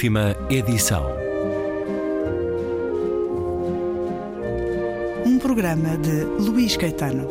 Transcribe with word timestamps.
Última 0.00 0.34
edição. 0.48 1.04
Um 5.26 5.38
programa 5.38 5.98
de 5.98 6.24
Luís 6.42 6.74
Caetano. 6.74 7.28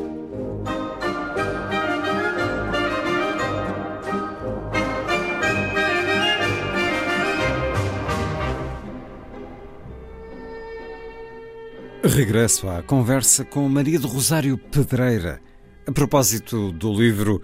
Regresso 12.03 12.69
à 12.69 12.83
conversa 12.83 13.43
com 13.43 13.67
Maria 13.67 13.99
do 13.99 14.07
Rosário 14.07 14.59
Pedreira, 14.59 15.41
a 15.87 15.91
propósito 15.91 16.71
do 16.71 16.93
livro 16.93 17.41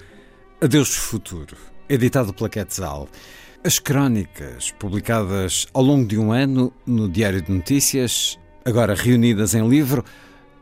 Adeus 0.62 0.96
Futuro, 0.96 1.58
editado 1.90 2.32
pela 2.32 2.48
Quetzal. 2.48 3.10
As 3.66 3.80
crónicas, 3.80 4.70
publicadas 4.78 5.66
ao 5.74 5.82
longo 5.82 6.08
de 6.08 6.20
um 6.20 6.32
ano 6.32 6.72
no 6.86 7.10
Diário 7.10 7.42
de 7.42 7.52
Notícias, 7.52 8.38
agora 8.64 8.94
reunidas 8.94 9.56
em 9.56 9.68
livro, 9.68 10.06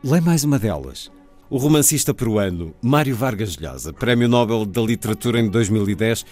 lê 0.02 0.22
mais 0.22 0.42
uma 0.42 0.58
delas. 0.58 1.12
O 1.50 1.58
romancista 1.58 2.14
peruano 2.14 2.74
Mário 2.80 3.14
Vargas 3.14 3.58
Llosa, 3.58 3.92
Prémio 3.92 4.26
Nobel 4.26 4.64
da 4.64 4.80
Literatura 4.80 5.38
em 5.38 5.50
2010, 5.50 6.24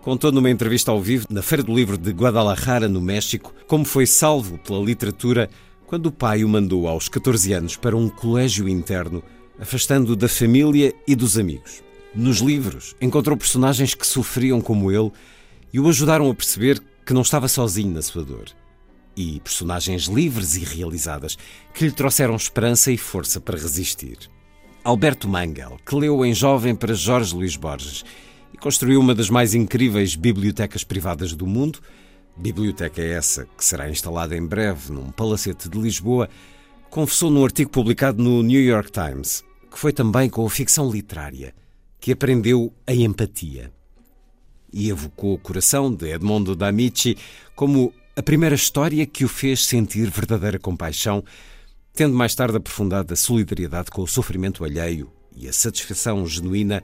contou 0.00 0.30
numa 0.30 0.48
entrevista 0.48 0.92
ao 0.92 1.02
vivo 1.02 1.26
na 1.28 1.42
Feira 1.42 1.64
do 1.64 1.74
Livro 1.74 1.98
de 1.98 2.12
Guadalajara, 2.12 2.88
no 2.88 3.00
México, 3.00 3.52
como 3.66 3.84
foi 3.84 4.06
salvo 4.06 4.58
pela 4.58 4.78
literatura 4.78 5.50
quando 5.88 6.06
o 6.06 6.12
pai 6.12 6.44
o 6.44 6.48
mandou 6.48 6.86
aos 6.86 7.08
14 7.08 7.52
anos 7.52 7.76
para 7.76 7.96
um 7.96 8.08
colégio 8.08 8.68
interno, 8.68 9.24
afastando-o 9.58 10.14
da 10.14 10.28
família 10.28 10.94
e 11.04 11.16
dos 11.16 11.36
amigos. 11.36 11.82
Nos 12.14 12.38
livros, 12.38 12.94
encontrou 13.00 13.36
personagens 13.36 13.92
que 13.92 14.06
sofriam 14.06 14.60
como 14.60 14.92
ele 14.92 15.10
e 15.72 15.80
o 15.80 15.88
ajudaram 15.88 16.30
a 16.30 16.34
perceber 16.34 16.80
que 17.04 17.14
não 17.14 17.22
estava 17.22 17.48
sozinho 17.48 17.94
na 17.94 18.02
sua 18.02 18.24
dor. 18.24 18.46
E 19.16 19.40
personagens 19.40 20.04
livres 20.04 20.56
e 20.56 20.64
realizadas 20.64 21.36
que 21.74 21.84
lhe 21.84 21.92
trouxeram 21.92 22.34
esperança 22.36 22.90
e 22.90 22.96
força 22.96 23.40
para 23.40 23.58
resistir. 23.58 24.18
Alberto 24.84 25.28
Mangel, 25.28 25.78
que 25.86 25.94
leu 25.94 26.24
em 26.24 26.34
jovem 26.34 26.74
para 26.74 26.94
Jorge 26.94 27.34
Luís 27.34 27.56
Borges 27.56 28.04
e 28.52 28.56
construiu 28.56 29.00
uma 29.00 29.14
das 29.14 29.30
mais 29.30 29.54
incríveis 29.54 30.14
bibliotecas 30.14 30.82
privadas 30.82 31.34
do 31.34 31.46
mundo, 31.46 31.78
biblioteca 32.36 33.02
essa 33.02 33.46
que 33.56 33.64
será 33.64 33.88
instalada 33.90 34.36
em 34.36 34.44
breve 34.44 34.92
num 34.92 35.10
palacete 35.10 35.68
de 35.68 35.78
Lisboa, 35.78 36.28
confessou 36.90 37.30
num 37.30 37.44
artigo 37.44 37.70
publicado 37.70 38.22
no 38.22 38.42
New 38.42 38.62
York 38.62 38.90
Times 38.90 39.44
que 39.72 39.78
foi 39.78 39.92
também 39.92 40.28
com 40.28 40.44
a 40.44 40.50
ficção 40.50 40.90
literária 40.90 41.54
que 41.98 42.12
aprendeu 42.12 42.72
a 42.86 42.92
empatia 42.92 43.72
e 44.72 44.88
evocou 44.88 45.34
o 45.34 45.38
coração 45.38 45.92
de 45.92 46.12
Edmondo 46.12 46.56
D'Amici 46.56 47.16
como 47.54 47.92
a 48.16 48.22
primeira 48.22 48.54
história 48.54 49.06
que 49.06 49.24
o 49.24 49.28
fez 49.28 49.64
sentir 49.64 50.10
verdadeira 50.10 50.58
compaixão, 50.58 51.24
tendo 51.94 52.14
mais 52.14 52.34
tarde 52.34 52.56
aprofundado 52.56 53.12
a 53.12 53.16
solidariedade 53.16 53.90
com 53.90 54.02
o 54.02 54.08
sofrimento 54.08 54.64
alheio 54.64 55.10
e 55.36 55.48
a 55.48 55.52
satisfação 55.52 56.26
genuína 56.26 56.82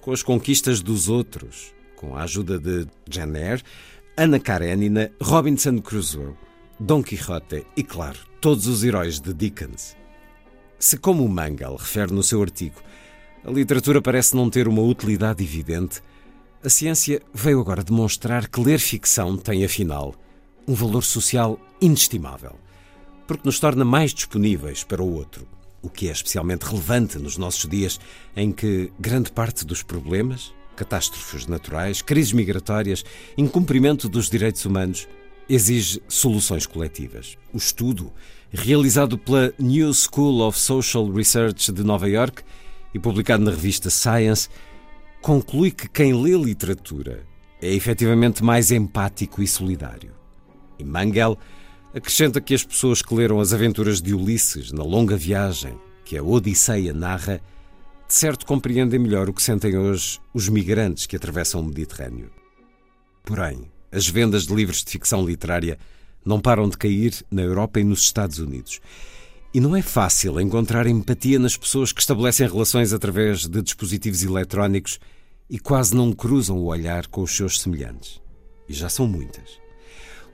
com 0.00 0.12
as 0.12 0.22
conquistas 0.22 0.80
dos 0.80 1.08
outros, 1.08 1.72
com 1.96 2.16
a 2.16 2.22
ajuda 2.22 2.58
de 2.58 2.86
Jane 3.08 3.62
Ana 4.16 4.38
Karenina, 4.38 5.10
Robinson 5.20 5.78
Crusoe, 5.78 6.34
Don 6.78 7.02
Quixote 7.02 7.64
e, 7.76 7.82
claro, 7.82 8.18
todos 8.40 8.66
os 8.66 8.82
heróis 8.82 9.20
de 9.20 9.32
Dickens. 9.32 9.96
Se, 10.78 10.96
como 10.96 11.26
Mangal 11.28 11.76
refere 11.76 12.12
no 12.12 12.22
seu 12.22 12.42
artigo, 12.42 12.74
a 13.44 13.50
literatura 13.50 14.02
parece 14.02 14.34
não 14.34 14.50
ter 14.50 14.66
uma 14.68 14.82
utilidade 14.82 15.42
evidente, 15.42 16.02
a 16.64 16.68
ciência 16.68 17.20
veio 17.34 17.60
agora 17.60 17.82
demonstrar 17.82 18.48
que 18.48 18.60
ler 18.60 18.78
ficção 18.78 19.36
tem, 19.36 19.64
afinal, 19.64 20.14
um 20.66 20.74
valor 20.74 21.02
social 21.02 21.58
inestimável, 21.80 22.56
porque 23.26 23.42
nos 23.44 23.58
torna 23.58 23.84
mais 23.84 24.14
disponíveis 24.14 24.84
para 24.84 25.02
o 25.02 25.12
outro, 25.12 25.46
o 25.82 25.90
que 25.90 26.08
é 26.08 26.12
especialmente 26.12 26.62
relevante 26.62 27.18
nos 27.18 27.36
nossos 27.36 27.68
dias 27.68 27.98
em 28.36 28.52
que 28.52 28.92
grande 28.98 29.32
parte 29.32 29.66
dos 29.66 29.82
problemas, 29.82 30.54
catástrofes 30.76 31.48
naturais, 31.48 32.00
crises 32.00 32.32
migratórias, 32.32 33.04
incumprimento 33.36 34.08
dos 34.08 34.30
direitos 34.30 34.64
humanos, 34.64 35.08
exige 35.48 36.00
soluções 36.06 36.64
coletivas. 36.64 37.36
O 37.52 37.56
estudo, 37.56 38.12
realizado 38.52 39.18
pela 39.18 39.52
New 39.58 39.92
School 39.92 40.46
of 40.46 40.56
Social 40.56 41.10
Research 41.10 41.72
de 41.72 41.82
Nova 41.82 42.08
York 42.08 42.44
e 42.94 43.00
publicado 43.00 43.42
na 43.42 43.50
revista 43.50 43.90
Science, 43.90 44.48
conclui 45.22 45.70
que 45.70 45.88
quem 45.88 46.20
lê 46.20 46.36
literatura 46.36 47.24
é 47.60 47.72
efetivamente 47.72 48.42
mais 48.42 48.72
empático 48.72 49.40
e 49.40 49.46
solidário. 49.46 50.12
E 50.78 50.84
Mangel 50.84 51.38
acrescenta 51.94 52.40
que 52.40 52.52
as 52.52 52.64
pessoas 52.64 53.00
que 53.00 53.14
leram 53.14 53.38
as 53.38 53.52
aventuras 53.52 54.02
de 54.02 54.12
Ulisses 54.12 54.72
na 54.72 54.82
longa 54.82 55.16
viagem 55.16 55.78
que 56.04 56.18
a 56.18 56.22
Odisseia 56.22 56.92
narra, 56.92 57.40
de 58.06 58.14
certo 58.14 58.44
compreendem 58.44 58.98
melhor 58.98 59.28
o 59.28 59.32
que 59.32 59.42
sentem 59.42 59.78
hoje 59.78 60.18
os 60.34 60.48
migrantes 60.48 61.06
que 61.06 61.16
atravessam 61.16 61.60
o 61.60 61.64
Mediterrâneo. 61.64 62.30
Porém, 63.24 63.70
as 63.92 64.08
vendas 64.08 64.46
de 64.46 64.54
livros 64.54 64.82
de 64.82 64.90
ficção 64.90 65.24
literária 65.24 65.78
não 66.24 66.40
param 66.40 66.68
de 66.68 66.76
cair 66.76 67.14
na 67.30 67.42
Europa 67.42 67.78
e 67.78 67.84
nos 67.84 68.00
Estados 68.00 68.40
Unidos. 68.40 68.80
E 69.54 69.60
não 69.60 69.76
é 69.76 69.82
fácil 69.82 70.40
encontrar 70.40 70.86
empatia 70.86 71.38
nas 71.38 71.58
pessoas 71.58 71.92
que 71.92 72.00
estabelecem 72.00 72.48
relações 72.48 72.94
através 72.94 73.46
de 73.46 73.60
dispositivos 73.60 74.22
eletrónicos 74.22 74.98
e 75.48 75.58
quase 75.58 75.94
não 75.94 76.10
cruzam 76.10 76.56
o 76.56 76.64
olhar 76.64 77.06
com 77.08 77.20
os 77.20 77.36
seus 77.36 77.60
semelhantes. 77.60 78.18
E 78.66 78.72
já 78.72 78.88
são 78.88 79.06
muitas. 79.06 79.60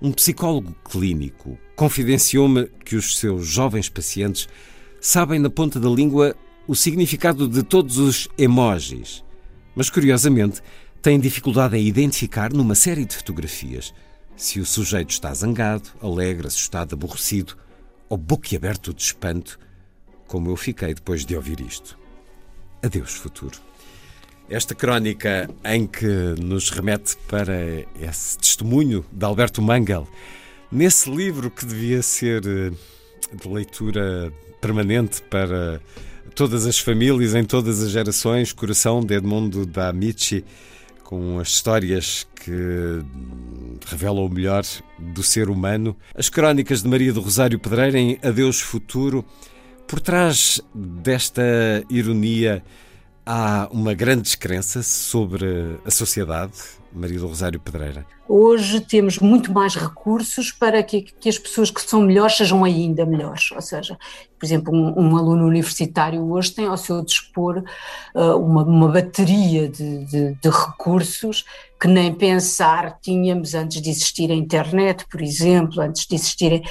Um 0.00 0.12
psicólogo 0.12 0.72
clínico 0.88 1.58
confidenciou-me 1.74 2.66
que 2.84 2.94
os 2.94 3.18
seus 3.18 3.44
jovens 3.44 3.88
pacientes 3.88 4.48
sabem 5.00 5.40
na 5.40 5.50
ponta 5.50 5.80
da 5.80 5.88
língua 5.88 6.36
o 6.68 6.76
significado 6.76 7.48
de 7.48 7.64
todos 7.64 7.98
os 7.98 8.28
emojis, 8.38 9.24
mas 9.74 9.90
curiosamente 9.90 10.62
têm 11.02 11.18
dificuldade 11.18 11.76
em 11.76 11.84
identificar 11.84 12.52
numa 12.52 12.76
série 12.76 13.04
de 13.04 13.16
fotografias 13.16 13.92
se 14.36 14.60
o 14.60 14.66
sujeito 14.66 15.10
está 15.10 15.34
zangado, 15.34 15.88
alegre, 16.00 16.46
assustado, 16.46 16.92
aborrecido 16.92 17.56
ou 18.08 18.16
boquiaberto 18.16 18.92
de 18.94 19.02
espanto, 19.02 19.58
como 20.26 20.50
eu 20.50 20.56
fiquei 20.56 20.94
depois 20.94 21.24
de 21.24 21.36
ouvir 21.36 21.60
isto. 21.60 21.98
Adeus, 22.82 23.14
futuro. 23.14 23.58
Esta 24.48 24.74
crónica 24.74 25.48
em 25.64 25.86
que 25.86 26.06
nos 26.40 26.70
remete 26.70 27.16
para 27.28 27.54
esse 28.00 28.38
testemunho 28.38 29.04
de 29.12 29.24
Alberto 29.24 29.60
Mangel, 29.60 30.08
nesse 30.72 31.10
livro 31.10 31.50
que 31.50 31.66
devia 31.66 32.02
ser 32.02 32.42
eh, 32.46 32.70
de 33.34 33.48
leitura 33.48 34.32
permanente 34.60 35.22
para 35.22 35.80
todas 36.34 36.66
as 36.66 36.78
famílias, 36.78 37.34
em 37.34 37.44
todas 37.44 37.82
as 37.82 37.90
gerações, 37.90 38.52
Coração 38.52 39.00
de 39.00 39.14
Edmundo 39.16 39.66
da 39.66 39.88
Amici, 39.88 40.44
com 41.08 41.38
as 41.38 41.48
histórias 41.48 42.28
que 42.34 43.02
revelam 43.86 44.26
o 44.26 44.28
melhor 44.28 44.62
do 44.98 45.22
ser 45.22 45.48
humano. 45.48 45.96
As 46.14 46.28
crónicas 46.28 46.82
de 46.82 46.88
Maria 46.88 47.14
do 47.14 47.22
Rosário 47.22 47.58
Pedreira 47.58 47.98
em 47.98 48.18
Adeus 48.22 48.60
Futuro. 48.60 49.24
Por 49.86 50.00
trás 50.00 50.60
desta 50.74 51.42
ironia 51.88 52.62
há 53.24 53.70
uma 53.72 53.94
grande 53.94 54.20
descrença 54.20 54.82
sobre 54.82 55.46
a 55.82 55.90
sociedade, 55.90 56.52
Maria 56.98 57.18
do 57.18 57.28
Rosário 57.28 57.60
Pedreira. 57.60 58.04
Hoje 58.28 58.80
temos 58.80 59.18
muito 59.18 59.50
mais 59.52 59.74
recursos 59.74 60.52
para 60.52 60.82
que, 60.82 61.00
que, 61.00 61.30
as 61.30 61.38
pessoas 61.38 61.70
que 61.70 61.80
são 61.80 62.02
melhores 62.02 62.36
sejam 62.36 62.62
ainda 62.62 63.06
melhores. 63.06 63.50
Ou 63.52 63.62
seja, 63.62 63.96
por 64.38 64.44
exemplo, 64.44 64.74
um, 64.74 65.00
um 65.00 65.16
aluno 65.16 65.46
universitário 65.46 66.22
hoje 66.30 66.52
tem 66.52 66.66
ao 66.66 66.76
seu 66.76 67.02
dispor 67.02 67.64
uh, 68.14 68.36
uma, 68.36 68.64
uma, 68.64 68.88
bateria 68.88 69.66
de, 69.68 70.04
de, 70.04 70.34
de 70.34 70.48
recursos 70.50 71.44
que 71.80 71.88
nem 71.88 72.12
pensar 72.12 72.98
tínhamos 73.00 73.54
antes 73.54 73.80
de 73.80 73.88
existir 73.88 74.30
a 74.30 74.34
internet, 74.34 75.06
por 75.08 75.22
exemplo, 75.22 75.80
antes 75.80 76.06
de 76.06 76.16
existirem 76.16 76.62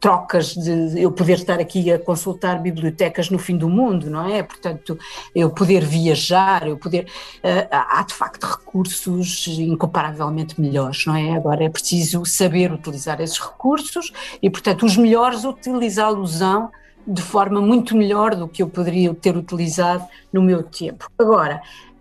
trocas 0.00 0.54
de 0.54 1.02
eu 1.02 1.10
poder 1.10 1.38
estar 1.38 1.58
aqui 1.58 1.90
a 1.92 1.98
consultar 1.98 2.62
bibliotecas 2.62 3.28
no 3.28 3.38
fim 3.38 3.56
do 3.56 3.68
mundo, 3.68 4.08
não 4.08 4.28
é? 4.28 4.42
Portanto, 4.42 4.96
eu 5.34 5.50
poder 5.50 5.84
viajar, 5.84 6.66
eu 6.66 6.76
poder. 6.76 7.06
Uh, 7.38 7.68
há 7.70 8.02
de 8.02 8.14
facto 8.14 8.44
recursos 8.44 9.23
incomparavelmente 9.58 10.60
melhores, 10.60 11.04
não 11.06 11.14
é? 11.14 11.34
Agora 11.34 11.64
é 11.64 11.68
preciso 11.68 12.24
saber 12.24 12.72
utilizar 12.72 13.20
esses 13.20 13.38
recursos 13.38 14.12
e, 14.42 14.50
portanto, 14.50 14.84
os 14.84 14.96
melhores 14.96 15.44
utilizá-los-ão 15.44 16.70
de 17.06 17.22
forma 17.22 17.60
muito 17.60 17.96
melhor 17.96 18.34
do 18.34 18.48
que 18.48 18.62
eu 18.62 18.68
poderia 18.68 19.14
ter 19.14 19.36
utilizado 19.36 20.04
no 20.32 20.42
meu 20.42 20.62
tempo. 20.62 21.10
Agora, 21.18 21.60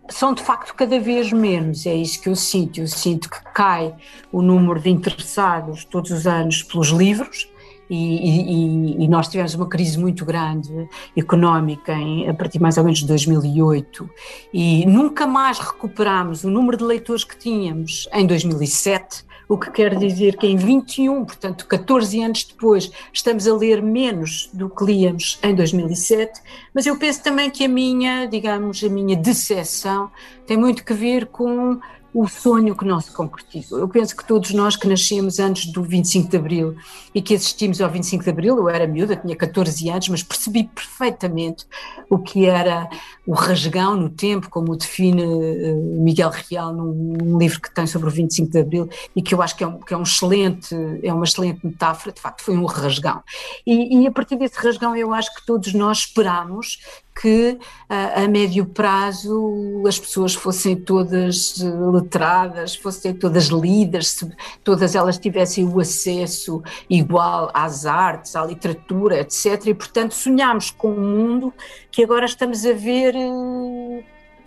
são 0.09 0.33
de 0.33 0.43
facto 0.43 0.73
cada 0.73 0.99
vez 0.99 1.31
menos, 1.31 1.85
é 1.85 1.93
isso 1.93 2.21
que 2.21 2.29
eu 2.29 2.35
sinto. 2.35 2.79
Eu 2.79 2.87
sinto 2.87 3.29
que 3.29 3.41
cai 3.53 3.93
o 4.31 4.41
número 4.41 4.79
de 4.79 4.89
interessados 4.89 5.85
todos 5.85 6.11
os 6.11 6.27
anos 6.27 6.63
pelos 6.63 6.89
livros. 6.89 7.47
E, 7.89 7.95
e, 7.95 9.03
e 9.03 9.07
nós 9.07 9.27
tivemos 9.27 9.53
uma 9.53 9.67
crise 9.67 9.99
muito 9.99 10.25
grande 10.25 10.87
económica 11.15 11.93
em, 11.93 12.29
a 12.29 12.33
partir 12.33 12.59
mais 12.59 12.77
ou 12.77 12.83
menos 12.83 12.99
de 12.99 13.07
2008 13.07 14.09
e 14.53 14.85
nunca 14.85 15.27
mais 15.27 15.59
recuperámos 15.59 16.43
o 16.43 16.49
número 16.49 16.77
de 16.77 16.83
leitores 16.83 17.23
que 17.23 17.37
tínhamos 17.37 18.07
em 18.13 18.25
2007, 18.25 19.25
o 19.47 19.57
que 19.57 19.69
quer 19.71 19.95
dizer 19.95 20.37
que 20.37 20.47
em 20.47 20.55
21, 20.55 21.25
portanto 21.25 21.67
14 21.67 22.23
anos 22.23 22.43
depois, 22.43 22.91
estamos 23.11 23.47
a 23.47 23.55
ler 23.55 23.81
menos 23.81 24.49
do 24.53 24.69
que 24.69 24.83
líamos 24.83 25.39
em 25.43 25.53
2007, 25.53 26.41
mas 26.73 26.85
eu 26.85 26.97
penso 26.97 27.21
também 27.21 27.49
que 27.49 27.65
a 27.65 27.67
minha, 27.67 28.25
digamos, 28.25 28.83
a 28.83 28.89
minha 28.89 29.15
decepção 29.15 30.09
tem 30.47 30.57
muito 30.57 30.83
que 30.83 30.93
ver 30.93 31.27
com 31.27 31.79
o 32.13 32.27
sonho 32.27 32.75
que 32.75 32.85
não 32.85 33.01
se 33.01 33.11
concretizou. 33.11 33.79
Eu 33.79 33.87
penso 33.87 34.15
que 34.15 34.25
todos 34.25 34.51
nós 34.51 34.75
que 34.75 34.87
nascemos 34.87 35.39
antes 35.39 35.71
do 35.71 35.81
25 35.81 36.29
de 36.29 36.37
Abril 36.37 36.75
e 37.13 37.21
que 37.21 37.33
assistimos 37.33 37.81
ao 37.81 37.89
25 37.89 38.23
de 38.23 38.29
Abril, 38.29 38.57
eu 38.57 38.69
era 38.69 38.85
miúda, 38.85 39.15
tinha 39.15 39.35
14 39.35 39.89
anos, 39.89 40.09
mas 40.09 40.23
percebi 40.23 40.65
perfeitamente 40.65 41.65
o 42.09 42.19
que 42.19 42.45
era 42.45 42.87
o 43.25 43.33
rasgão 43.33 43.95
no 43.95 44.09
tempo, 44.09 44.49
como 44.49 44.73
o 44.73 44.75
define 44.75 45.23
eh, 45.23 45.73
Miguel 45.73 46.29
Real 46.29 46.73
num, 46.73 47.37
livro 47.37 47.61
que 47.61 47.73
tem 47.73 47.87
sobre 47.87 48.09
o 48.09 48.11
25 48.11 48.51
de 48.51 48.59
Abril 48.59 48.89
e 49.15 49.21
que 49.21 49.33
eu 49.33 49.41
acho 49.41 49.55
que 49.55 49.63
é, 49.63 49.67
um, 49.67 49.79
que 49.79 49.93
é 49.93 49.97
um 49.97 50.03
excelente, 50.03 50.75
é 51.01 51.11
uma 51.11 51.23
excelente 51.23 51.65
metáfora, 51.65 52.13
de 52.13 52.21
facto 52.21 52.43
foi 52.43 52.55
um 52.55 52.65
rasgão. 52.65 53.23
E, 53.65 54.01
e 54.01 54.07
a 54.07 54.11
partir 54.11 54.35
desse 54.35 54.57
rasgão 54.59 54.95
eu 54.95 55.13
acho 55.13 55.33
que 55.33 55.45
todos 55.45 55.73
nós 55.73 55.99
esperamos 55.99 56.79
que 57.15 57.57
a, 57.87 58.27
médio 58.27 58.65
prazo 58.65 59.83
as 59.87 59.99
pessoas 59.99 60.33
fossem 60.33 60.75
todas 60.75 61.61
eh, 61.61 61.65
letradas, 61.91 62.75
fossem 62.75 63.13
todas 63.13 63.45
lidas, 63.45 64.23
todas 64.63 64.95
elas 64.95 65.17
tivessem 65.17 65.65
o 65.65 65.79
acesso 65.79 66.61
igual 66.89 67.51
às 67.53 67.85
artes, 67.85 68.35
à 68.35 68.43
literatura, 68.45 69.19
etc. 69.19 69.67
E, 69.67 69.73
portanto, 69.73 70.13
sonhámos 70.13 70.71
com 70.71 70.91
um 70.91 70.99
mundo 71.01 71.53
que 71.91 72.03
agora 72.03 72.25
estamos 72.25 72.65
a 72.65 72.73
ver 72.73 73.15
eh, 73.15 74.03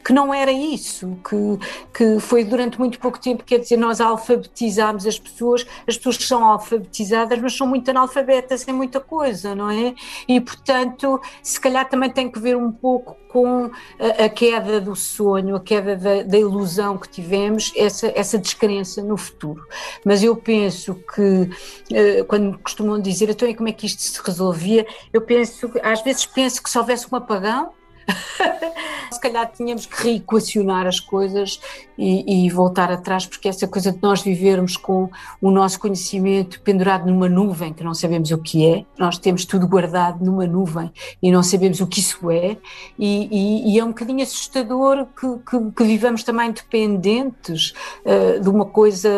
que 0.07 0.13
não 0.13 0.33
era 0.33 0.53
isso, 0.53 1.19
que, 1.29 1.59
que 1.93 2.21
foi 2.21 2.45
durante 2.45 2.79
muito 2.79 2.97
pouco 3.01 3.19
tempo, 3.19 3.43
quer 3.43 3.59
dizer, 3.59 3.77
nós 3.77 4.01
alfabetizámos 4.01 5.05
as 5.05 5.19
pessoas, 5.19 5.67
as 5.85 5.97
pessoas 5.97 6.17
são 6.19 6.45
alfabetizadas, 6.45 7.37
mas 7.41 7.57
são 7.57 7.67
muito 7.67 7.91
analfabetas 7.91 8.69
em 8.69 8.73
muita 8.73 9.01
coisa, 9.01 9.53
não 9.57 9.69
é? 9.69 9.97
E, 10.29 10.41
portanto, 10.41 11.21
se 11.43 11.59
calhar 11.59 11.89
também 11.89 12.09
tem 12.09 12.31
que 12.31 12.39
ver 12.39 12.57
um 12.57 12.71
pouco 12.71 13.17
com 13.29 13.69
a, 13.99 14.25
a 14.27 14.29
queda 14.29 14.81
do 14.81 14.95
sonho, 14.95 15.57
a 15.57 15.61
queda 15.61 15.97
da, 15.97 16.23
da, 16.23 16.39
ilusão 16.39 16.97
que 16.97 17.09
tivemos, 17.09 17.73
essa, 17.77 18.13
essa 18.15 18.39
descrença 18.39 19.03
no 19.03 19.17
futuro. 19.17 19.67
Mas 20.05 20.23
eu 20.23 20.37
penso 20.37 20.95
que, 20.95 21.51
eh, 21.93 22.23
quando 22.29 22.57
costumam 22.61 23.01
dizer, 23.01 23.29
então, 23.29 23.53
como 23.55 23.69
é 23.69 23.73
que 23.73 23.87
isto 23.87 24.01
se 24.03 24.21
resolvia? 24.25 24.87
Eu 25.13 25.23
penso, 25.23 25.69
às 25.83 26.01
vezes 26.03 26.25
penso 26.27 26.63
que 26.63 26.71
se 26.71 26.79
houvesse 26.79 27.09
um 27.13 27.17
apagão, 27.17 27.73
Se 29.11 29.21
calhar 29.21 29.51
tínhamos 29.51 29.87
que 29.87 30.03
reequacionar 30.03 30.87
as 30.87 31.01
coisas 31.01 31.61
e, 31.97 32.47
e, 32.47 32.51
voltar 32.51 32.91
atrás, 32.91 33.25
porque 33.25 33.49
essa 33.49 33.67
coisa 33.67 33.93
de 33.93 33.99
nós 34.03 34.21
vivermos 34.21 34.77
com 34.77 35.09
o 35.41 35.51
nosso 35.51 35.79
conhecimento 35.79 36.61
pendurado 36.61 37.07
numa 37.07 37.29
nuvem, 37.29 37.73
que 37.73 37.85
não 37.85 37.95
sabemos 37.95 38.31
o 38.31 38.39
que 38.39 38.67
é, 38.67 38.85
nós 38.99 39.17
temos 39.19 39.45
tudo 39.45 39.67
guardado 39.67 40.25
numa 40.25 40.47
nuvem 40.47 40.93
e 41.23 41.31
não 41.31 41.43
sabemos 41.43 41.81
o 41.81 41.87
que 41.87 42.01
isso 42.01 42.31
é, 42.31 42.57
e, 42.99 43.29
e, 43.31 43.75
e 43.75 43.79
é 43.79 43.85
um 43.85 43.89
bocadinho 43.89 44.23
assustador 44.23 45.07
que, 45.19 45.27
que, 45.49 45.71
que 45.71 45.85
vivamos 45.85 46.23
também 46.23 46.51
dependentes 46.51 47.73
uh, 48.05 48.41
de 48.41 48.49
uma 48.49 48.67
coisa 48.67 49.09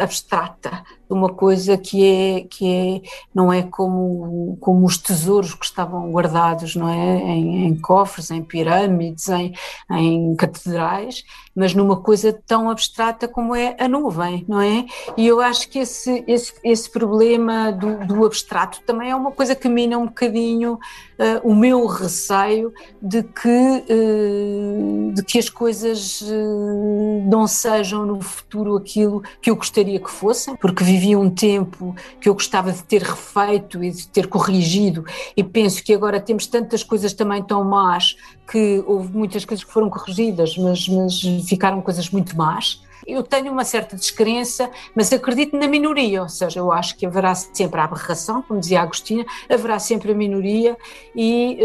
abstrata 0.00 0.84
uma 1.08 1.28
coisa 1.28 1.76
que 1.76 2.04
é 2.04 2.40
que 2.42 2.66
é 2.66 3.08
não 3.34 3.52
é 3.52 3.62
como 3.62 4.56
como 4.60 4.86
os 4.86 4.98
tesouros 4.98 5.54
que 5.54 5.64
estavam 5.64 6.10
guardados 6.10 6.74
não 6.74 6.88
é? 6.88 7.18
Em, 7.18 7.66
em 7.66 7.76
cofres 7.76 8.30
em 8.30 8.42
pirâmides 8.42 9.28
em, 9.28 9.52
em 9.90 10.34
catedrais 10.36 11.24
mas 11.54 11.74
numa 11.74 11.96
coisa 11.96 12.32
tão 12.46 12.70
abstrata 12.70 13.26
como 13.26 13.54
é 13.54 13.76
a 13.78 13.88
nuvem 13.88 14.44
não 14.48 14.60
é? 14.60 14.86
E 15.16 15.26
eu 15.26 15.40
acho 15.40 15.68
que 15.68 15.80
esse 15.80 16.24
esse, 16.26 16.54
esse 16.62 16.90
problema 16.90 17.72
do, 17.72 18.06
do 18.06 18.24
abstrato 18.24 18.80
também 18.86 19.10
é 19.10 19.16
uma 19.16 19.32
coisa 19.32 19.54
que 19.54 19.68
mina 19.68 19.98
um 19.98 20.06
bocadinho 20.06 20.74
uh, 20.74 21.48
o 21.48 21.54
meu 21.54 21.86
receio 21.86 22.72
de 23.00 23.22
que 23.22 23.48
uh, 23.48 25.12
de 25.12 25.22
que 25.22 25.38
as 25.38 25.48
coisas 25.48 26.20
uh, 26.20 27.28
não 27.28 27.46
sejam 27.46 28.06
no 28.06 28.20
futuro 28.20 28.76
aquilo 28.76 29.22
que 29.40 29.50
eu 29.50 29.56
gostaria 29.56 29.98
que 29.98 30.10
fossem 30.10 30.56
porque 30.56 30.84
vivia 30.98 31.18
um 31.18 31.30
tempo 31.30 31.94
que 32.20 32.28
eu 32.28 32.34
gostava 32.34 32.72
de 32.72 32.82
ter 32.82 33.02
refeito 33.02 33.82
e 33.82 33.90
de 33.90 34.08
ter 34.08 34.26
corrigido, 34.26 35.04
e 35.36 35.44
penso 35.44 35.82
que 35.82 35.94
agora 35.94 36.20
temos 36.20 36.46
tantas 36.46 36.82
coisas 36.82 37.12
também 37.12 37.42
tão 37.42 37.62
más 37.62 38.16
que 38.50 38.82
houve 38.86 39.12
muitas 39.12 39.44
coisas 39.44 39.64
que 39.64 39.72
foram 39.72 39.88
corrigidas, 39.88 40.56
mas, 40.58 40.88
mas 40.88 41.20
ficaram 41.48 41.80
coisas 41.80 42.10
muito 42.10 42.36
más 42.36 42.82
eu 43.08 43.22
tenho 43.22 43.50
uma 43.50 43.64
certa 43.64 43.96
descrença, 43.96 44.70
mas 44.94 45.12
acredito 45.12 45.56
na 45.56 45.66
minoria, 45.66 46.22
ou 46.22 46.28
seja, 46.28 46.60
eu 46.60 46.70
acho 46.70 46.96
que 46.96 47.06
haverá 47.06 47.34
sempre 47.34 47.80
a 47.80 47.84
aberração, 47.84 48.42
como 48.42 48.60
dizia 48.60 48.80
a 48.80 48.82
Agostina, 48.82 49.24
haverá 49.48 49.78
sempre 49.78 50.12
a 50.12 50.14
minoria 50.14 50.76
e 51.16 51.58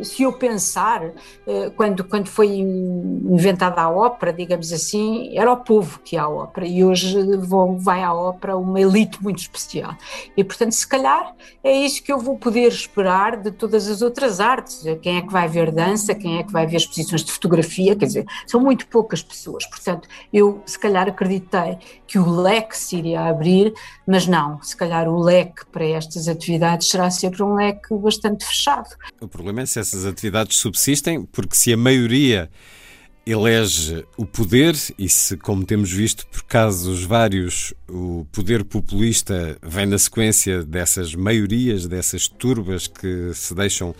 uh, 0.00 0.04
se 0.04 0.22
eu 0.22 0.32
pensar, 0.32 1.04
uh, 1.04 1.70
quando, 1.76 2.04
quando 2.04 2.28
foi 2.28 2.48
inventada 2.48 3.80
a 3.80 3.90
ópera, 3.90 4.32
digamos 4.32 4.72
assim, 4.72 5.36
era 5.36 5.52
o 5.52 5.56
povo 5.56 6.00
que 6.04 6.16
ia 6.16 6.22
à 6.22 6.28
ópera 6.28 6.66
e 6.66 6.84
hoje 6.84 7.20
vou, 7.38 7.76
vai 7.78 8.02
à 8.02 8.14
ópera 8.14 8.56
uma 8.56 8.80
elite 8.80 9.22
muito 9.22 9.38
especial. 9.38 9.94
E 10.36 10.44
portanto, 10.44 10.72
se 10.72 10.86
calhar 10.86 11.34
é 11.64 11.72
isso 11.72 12.02
que 12.02 12.12
eu 12.12 12.18
vou 12.18 12.38
poder 12.38 12.68
esperar 12.68 13.36
de 13.36 13.50
todas 13.50 13.88
as 13.88 14.02
outras 14.02 14.40
artes. 14.40 14.84
Quem 15.02 15.16
é 15.16 15.22
que 15.22 15.32
vai 15.32 15.48
ver 15.48 15.72
dança, 15.72 16.14
quem 16.14 16.38
é 16.38 16.42
que 16.42 16.52
vai 16.52 16.66
ver 16.66 16.76
exposições 16.76 17.24
de 17.24 17.32
fotografia, 17.32 17.96
quer 17.96 18.06
dizer, 18.06 18.26
são 18.46 18.60
muito 18.60 18.86
poucas 18.86 19.22
pessoas. 19.22 19.66
Portanto, 19.66 20.08
eu 20.32 20.62
calhar 20.78 21.08
acreditei 21.08 21.78
que 22.06 22.18
o 22.18 22.40
leque 22.40 22.76
se 22.76 22.96
iria 22.96 23.22
abrir, 23.22 23.72
mas 24.06 24.26
não, 24.26 24.62
se 24.62 24.76
calhar 24.76 25.08
o 25.08 25.20
leque 25.20 25.64
para 25.72 25.84
estas 25.84 26.28
atividades 26.28 26.88
será 26.88 27.10
sempre 27.10 27.42
um 27.42 27.54
leque 27.54 27.94
bastante 27.94 28.44
fechado. 28.44 28.88
O 29.20 29.28
problema 29.28 29.62
é 29.62 29.66
se 29.66 29.78
essas 29.78 30.04
atividades 30.04 30.56
subsistem, 30.56 31.24
porque 31.24 31.56
se 31.56 31.72
a 31.72 31.76
maioria 31.76 32.50
elege 33.26 34.06
o 34.16 34.24
poder 34.24 34.76
e 34.96 35.08
se, 35.08 35.36
como 35.36 35.66
temos 35.66 35.90
visto 35.90 36.24
por 36.28 36.44
casos 36.44 37.02
vários, 37.02 37.74
o 37.88 38.24
poder 38.30 38.64
populista 38.64 39.58
vem 39.60 39.84
na 39.84 39.98
sequência 39.98 40.62
dessas 40.62 41.12
maiorias, 41.12 41.86
dessas 41.88 42.28
turbas 42.28 42.86
que 42.86 43.32
se 43.34 43.52
deixam 43.52 43.92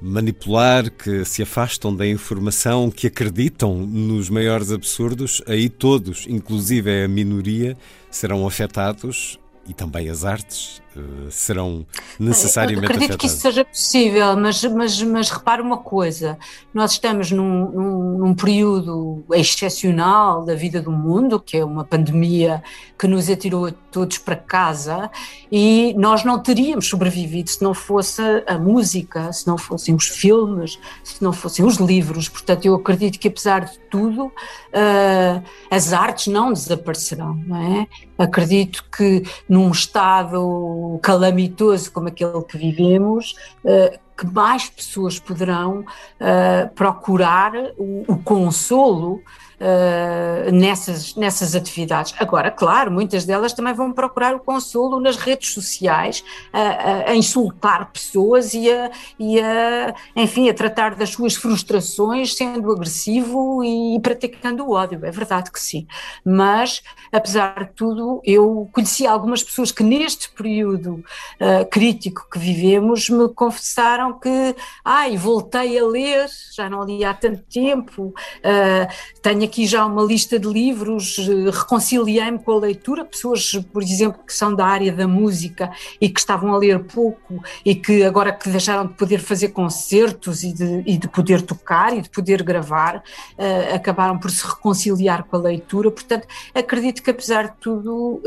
manipular, 0.00 0.90
que 0.90 1.24
se 1.24 1.42
afastam 1.42 1.94
da 1.94 2.06
informação, 2.06 2.90
que 2.90 3.06
acreditam 3.06 3.76
nos 3.86 4.30
maiores 4.30 4.70
absurdos, 4.70 5.42
aí 5.46 5.68
todos, 5.68 6.26
inclusive 6.28 7.04
a 7.04 7.08
minoria, 7.08 7.76
serão 8.10 8.46
afetados 8.46 9.38
e 9.68 9.74
também 9.74 10.08
as 10.08 10.24
artes 10.24 10.82
serão 11.30 11.86
necessariamente 12.18 12.84
Eu 12.84 12.90
acredito 12.90 13.18
que 13.18 13.26
isso 13.26 13.38
seja 13.38 13.64
possível, 13.64 14.36
mas, 14.36 14.62
mas, 14.64 15.02
mas 15.02 15.30
repare 15.30 15.62
uma 15.62 15.78
coisa: 15.78 16.38
nós 16.74 16.92
estamos 16.92 17.30
num, 17.30 17.70
num, 17.70 18.18
num, 18.18 18.34
período 18.34 19.24
excepcional 19.32 20.44
da 20.44 20.54
vida 20.54 20.82
do 20.82 20.90
mundo, 20.90 21.38
que 21.38 21.56
é 21.56 21.64
uma 21.64 21.84
pandemia 21.84 22.62
que 22.98 23.06
nos 23.06 23.30
atirou 23.30 23.70
todos 23.90 24.18
para 24.18 24.36
casa, 24.36 25.10
e 25.50 25.94
nós 25.96 26.24
não 26.24 26.38
teríamos 26.38 26.88
sobrevivido 26.88 27.50
se 27.50 27.62
não 27.62 27.72
fosse 27.72 28.22
a 28.46 28.58
música, 28.58 29.32
se 29.32 29.46
não 29.46 29.56
fossem 29.56 29.94
os 29.94 30.08
filmes, 30.08 30.78
se 31.04 31.22
não 31.22 31.32
fossem 31.32 31.64
os 31.64 31.76
livros. 31.76 32.28
Portanto, 32.28 32.66
eu 32.66 32.74
acredito 32.74 33.18
que, 33.18 33.28
apesar 33.28 33.64
de 33.64 33.78
tudo, 33.90 34.26
uh, 34.26 35.42
as 35.70 35.92
artes 35.92 36.26
não 36.26 36.52
desaparecerão, 36.52 37.34
não 37.46 37.56
é? 37.56 37.86
Acredito 38.18 38.84
que 38.94 39.22
num 39.48 39.70
estado 39.70 40.79
calamitoso 41.02 41.90
como 41.92 42.08
aquele 42.08 42.42
que 42.42 42.58
vivemos, 42.58 43.34
uh, 43.64 43.98
que 44.16 44.26
mais 44.26 44.68
pessoas 44.68 45.18
poderão 45.18 45.80
uh, 45.80 46.74
procurar 46.74 47.52
o 47.78 48.16
consolo 48.22 49.22
uh, 49.60 50.50
nessas, 50.50 51.14
nessas 51.14 51.54
atividades. 51.54 52.14
Agora, 52.18 52.50
claro, 52.50 52.90
muitas 52.90 53.24
delas 53.24 53.52
também 53.52 53.74
vão 53.74 53.92
procurar 53.92 54.34
o 54.34 54.40
consolo 54.40 54.98
nas 54.98 55.16
redes 55.16 55.52
sociais, 55.52 56.24
a, 56.52 57.10
a 57.10 57.14
insultar 57.14 57.92
pessoas 57.92 58.54
e 58.54 58.70
a, 58.70 58.90
e 59.18 59.40
a, 59.40 59.94
enfim, 60.16 60.48
a 60.48 60.54
tratar 60.54 60.94
das 60.94 61.10
suas 61.10 61.34
frustrações 61.34 62.34
sendo 62.34 62.72
agressivo 62.72 63.62
e 63.62 64.00
praticando 64.00 64.64
o 64.64 64.72
ódio. 64.72 65.04
É 65.04 65.10
verdade 65.10 65.50
que 65.50 65.60
sim. 65.60 65.86
Mas, 66.24 66.82
apesar 67.12 67.64
de 67.64 67.70
tudo, 67.74 68.20
eu 68.24 68.68
conheci 68.72 69.06
algumas 69.06 69.42
pessoas 69.42 69.70
que 69.70 69.82
neste 69.82 70.30
período 70.30 71.04
uh, 71.40 71.66
crítico 71.70 72.26
que 72.30 72.38
vivemos 72.38 73.10
me 73.10 73.28
confessaram 73.28 74.18
que, 74.18 74.54
ai, 74.84 75.16
voltei 75.16 75.78
a 75.78 75.84
ler, 75.84 76.28
já 76.54 76.70
não 76.70 76.84
li 76.84 77.04
há 77.04 77.12
tanto 77.12 77.42
tempo, 77.42 78.06
uh, 78.06 79.20
tenho 79.20 79.49
aqui 79.50 79.66
já 79.66 79.84
uma 79.84 80.02
lista 80.02 80.38
de 80.38 80.46
livros, 80.46 81.18
uh, 81.18 81.50
reconciliei-me 81.50 82.38
com 82.38 82.52
a 82.52 82.60
leitura, 82.60 83.04
pessoas, 83.04 83.52
por 83.72 83.82
exemplo, 83.82 84.20
que 84.24 84.32
são 84.32 84.54
da 84.54 84.64
área 84.64 84.92
da 84.92 85.08
música 85.08 85.72
e 86.00 86.08
que 86.08 86.20
estavam 86.20 86.54
a 86.54 86.58
ler 86.58 86.84
pouco 86.84 87.42
e 87.64 87.74
que 87.74 88.04
agora 88.04 88.32
que 88.32 88.48
deixaram 88.48 88.86
de 88.86 88.94
poder 88.94 89.18
fazer 89.18 89.48
concertos 89.48 90.44
e 90.44 90.52
de, 90.52 90.82
e 90.86 90.96
de 90.96 91.08
poder 91.08 91.42
tocar 91.42 91.96
e 91.96 92.00
de 92.00 92.08
poder 92.08 92.44
gravar, 92.44 92.98
uh, 92.98 93.74
acabaram 93.74 94.18
por 94.18 94.30
se 94.30 94.46
reconciliar 94.46 95.24
com 95.24 95.36
a 95.36 95.40
leitura. 95.40 95.90
Portanto, 95.90 96.28
acredito 96.54 97.02
que 97.02 97.10
apesar 97.10 97.48
de 97.48 97.56
tudo, 97.60 98.22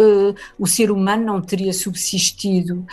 o 0.59 0.67
ser 0.67 0.91
humano 0.91 1.23
não 1.25 1.41
teria 1.41 1.71
subsistido 1.71 2.85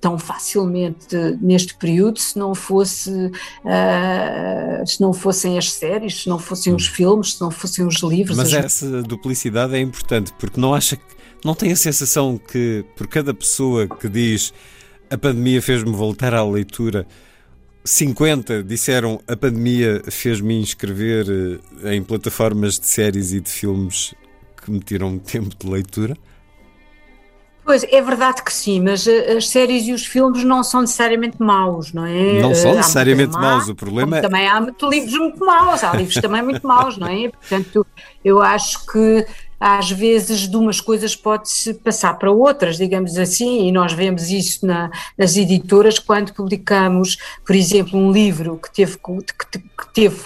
tão 0.00 0.18
facilmente 0.18 1.14
neste 1.40 1.74
período 1.74 2.18
se 2.18 2.38
não 2.38 2.54
fosse 2.54 3.10
uh, 3.10 4.86
se 4.86 5.00
não 5.00 5.12
fossem 5.12 5.58
as 5.58 5.72
séries, 5.72 6.22
se 6.22 6.28
não 6.28 6.38
fossem 6.38 6.74
os 6.74 6.86
filmes, 6.86 7.34
se 7.34 7.40
não 7.40 7.49
fossem 7.50 7.86
os 7.86 7.96
livros. 7.96 8.36
Mas 8.36 8.52
as... 8.54 8.64
essa 8.64 9.02
duplicidade 9.02 9.74
é 9.74 9.80
importante 9.80 10.32
porque 10.38 10.60
não 10.60 10.74
acha 10.74 10.96
que 10.96 11.02
não 11.44 11.54
tem 11.54 11.72
a 11.72 11.76
sensação 11.76 12.38
que 12.38 12.84
por 12.96 13.06
cada 13.06 13.32
pessoa 13.32 13.88
que 13.88 14.08
diz 14.08 14.52
a 15.08 15.16
pandemia 15.16 15.60
fez-me 15.60 15.92
voltar 15.92 16.34
à 16.34 16.44
leitura 16.44 17.06
50 17.84 18.62
disseram 18.62 19.20
a 19.26 19.34
pandemia 19.34 20.02
fez-me 20.10 20.60
inscrever 20.60 21.26
eh, 21.82 21.94
em 21.96 22.02
plataformas 22.02 22.78
de 22.78 22.86
séries 22.86 23.32
e 23.32 23.40
de 23.40 23.50
filmes 23.50 24.14
que 24.62 24.70
me 24.70 24.80
tiram 24.80 25.18
tempo 25.18 25.54
de 25.58 25.70
leitura? 25.70 26.16
Pois, 27.70 27.84
é 27.84 28.02
verdade 28.02 28.42
que 28.42 28.52
sim, 28.52 28.80
mas 28.80 29.06
eh, 29.06 29.36
as 29.36 29.48
séries 29.48 29.86
e 29.86 29.92
os 29.92 30.04
filmes 30.04 30.42
não 30.42 30.60
são 30.64 30.80
necessariamente 30.80 31.36
maus, 31.38 31.92
não 31.92 32.04
é? 32.04 32.40
Não 32.42 32.52
são 32.52 32.72
eh, 32.72 32.76
necessariamente 32.78 33.32
maus, 33.34 33.68
o 33.68 33.76
problema 33.76 34.18
é... 34.18 34.20
Também 34.20 34.48
há 34.48 34.58
livros 34.58 35.16
muito 35.16 35.38
maus, 35.38 35.84
há 35.84 35.92
livros 35.92 36.16
também 36.16 36.42
muito 36.42 36.66
maus, 36.66 36.98
não 36.98 37.06
é? 37.06 37.28
Portanto, 37.28 37.86
eu 38.24 38.42
acho 38.42 38.84
que 38.86 39.24
às 39.60 39.90
vezes 39.90 40.48
de 40.48 40.56
umas 40.56 40.80
coisas 40.80 41.14
pode-se 41.14 41.74
passar 41.74 42.14
para 42.18 42.32
outras, 42.32 42.78
digamos 42.78 43.18
assim, 43.18 43.68
e 43.68 43.72
nós 43.72 43.92
vemos 43.92 44.30
isso 44.30 44.66
na, 44.66 44.90
nas 45.18 45.36
editoras 45.36 45.98
quando 45.98 46.32
publicamos, 46.32 47.18
por 47.44 47.54
exemplo, 47.54 47.98
um 47.98 48.10
livro 48.10 48.56
que 48.56 48.72
teve, 48.72 48.96
que, 48.96 49.58
que, 49.58 49.92
teve, 49.92 50.20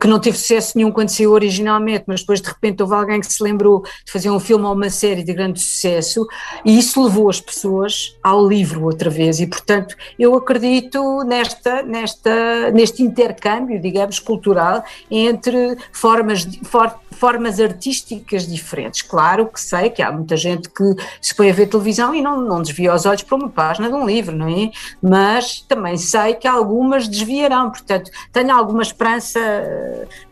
que 0.00 0.06
não 0.06 0.18
teve 0.18 0.38
sucesso 0.38 0.78
nenhum 0.78 0.90
quando 0.90 1.10
saiu 1.10 1.32
originalmente, 1.32 2.04
mas 2.06 2.20
depois 2.20 2.40
de 2.40 2.48
repente 2.48 2.82
houve 2.82 2.94
alguém 2.94 3.20
que 3.20 3.30
se 3.30 3.42
lembrou 3.42 3.82
de 4.04 4.10
fazer 4.10 4.30
um 4.30 4.40
filme 4.40 4.64
ou 4.64 4.72
uma 4.72 4.88
série 4.88 5.22
de 5.22 5.34
grande 5.34 5.60
sucesso, 5.60 6.26
e 6.64 6.78
isso 6.78 7.02
levou 7.02 7.28
as 7.28 7.40
pessoas 7.40 8.16
ao 8.22 8.48
livro 8.48 8.84
outra 8.84 9.10
vez, 9.10 9.40
e 9.40 9.46
portanto 9.46 9.94
eu 10.18 10.34
acredito 10.34 11.22
nesta, 11.24 11.82
nesta, 11.82 12.70
neste 12.70 13.02
intercâmbio, 13.02 13.78
digamos, 13.78 14.18
cultural 14.18 14.82
entre 15.10 15.76
formas, 15.92 16.48
for, 16.62 16.94
formas 17.20 17.60
artísticas 17.60 18.46
diferentes. 18.46 19.02
Claro 19.02 19.46
que 19.46 19.60
sei 19.60 19.90
que 19.90 20.02
há 20.02 20.10
muita 20.10 20.38
gente 20.38 20.70
que 20.70 20.96
se 21.20 21.34
põe 21.34 21.50
a 21.50 21.52
ver 21.52 21.66
televisão 21.66 22.14
e 22.14 22.22
não, 22.22 22.40
não 22.40 22.62
desvia 22.62 22.94
os 22.94 23.04
olhos 23.04 23.22
para 23.22 23.36
uma 23.36 23.50
página 23.50 23.88
de 23.88 23.94
um 23.94 24.06
livro, 24.06 24.34
não 24.34 24.48
é? 24.48 24.70
Mas 25.02 25.60
também 25.60 25.98
sei 25.98 26.32
que 26.34 26.48
algumas 26.48 27.06
desviarão, 27.06 27.70
portanto, 27.70 28.10
tenho 28.32 28.56
alguma 28.56 28.80
esperança 28.80 29.38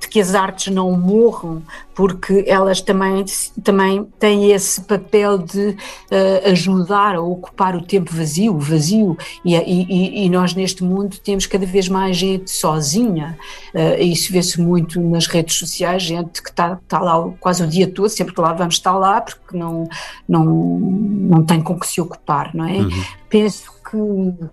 de 0.01 0.09
que 0.09 0.19
as 0.19 0.35
artes 0.35 0.73
não 0.73 0.91
morram, 0.93 1.63
porque 1.99 2.45
elas 2.47 2.81
também, 2.81 3.25
também 3.65 4.05
têm 4.21 4.53
esse 4.53 4.81
papel 4.83 5.37
de 5.37 5.71
uh, 5.71 6.49
ajudar 6.49 7.17
a 7.17 7.21
ocupar 7.21 7.75
o 7.75 7.83
tempo 7.83 8.15
vazio, 8.15 8.57
vazio, 8.57 9.19
e, 9.45 9.57
e, 9.57 10.25
e, 10.25 10.31
nós 10.31 10.55
neste 10.55 10.85
mundo 10.85 11.19
temos 11.19 11.45
cada 11.47 11.67
vez 11.67 11.89
mais 11.89 12.17
gente 12.17 12.53
sozinha, 12.53 13.37
uh, 13.75 14.01
isso 14.01 14.33
vê-se 14.33 14.61
muito 14.61 15.01
nas 15.01 15.27
redes 15.27 15.59
sociais, 15.59 16.05
gente 16.05 16.41
que 16.41 16.51
está 16.51 16.79
tá 16.87 17.01
lá 17.01 17.33
quase 17.41 17.65
o 17.65 17.67
dia 17.67 17.89
todo, 17.89 18.09
sempre 18.09 18.33
que 18.33 18.41
lá 18.41 18.53
vamos 18.53 18.77
estar 18.77 18.97
lá, 18.97 19.21
porque 19.21 19.57
não, 19.57 19.89
não, 20.29 20.45
não 20.45 21.45
tem 21.45 21.61
com 21.61 21.77
que 21.77 21.89
se 21.89 22.01
ocupar, 22.01 22.55
não 22.55 22.65
é? 22.65 22.75
Uhum. 22.75 23.05
Penso 23.29 23.73
que, 23.91 23.97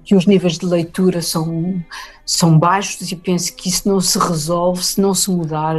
que 0.03 0.15
os 0.15 0.25
níveis 0.25 0.57
de 0.57 0.65
leitura 0.65 1.21
são, 1.21 1.83
são 2.25 2.57
baixos 2.57 3.11
e 3.11 3.15
penso 3.15 3.55
que 3.55 3.69
isso 3.69 3.87
não 3.87 3.99
se 3.99 4.17
resolve 4.17 4.83
se 4.83 5.01
não 5.01 5.13
se 5.13 5.29
mudar 5.29 5.75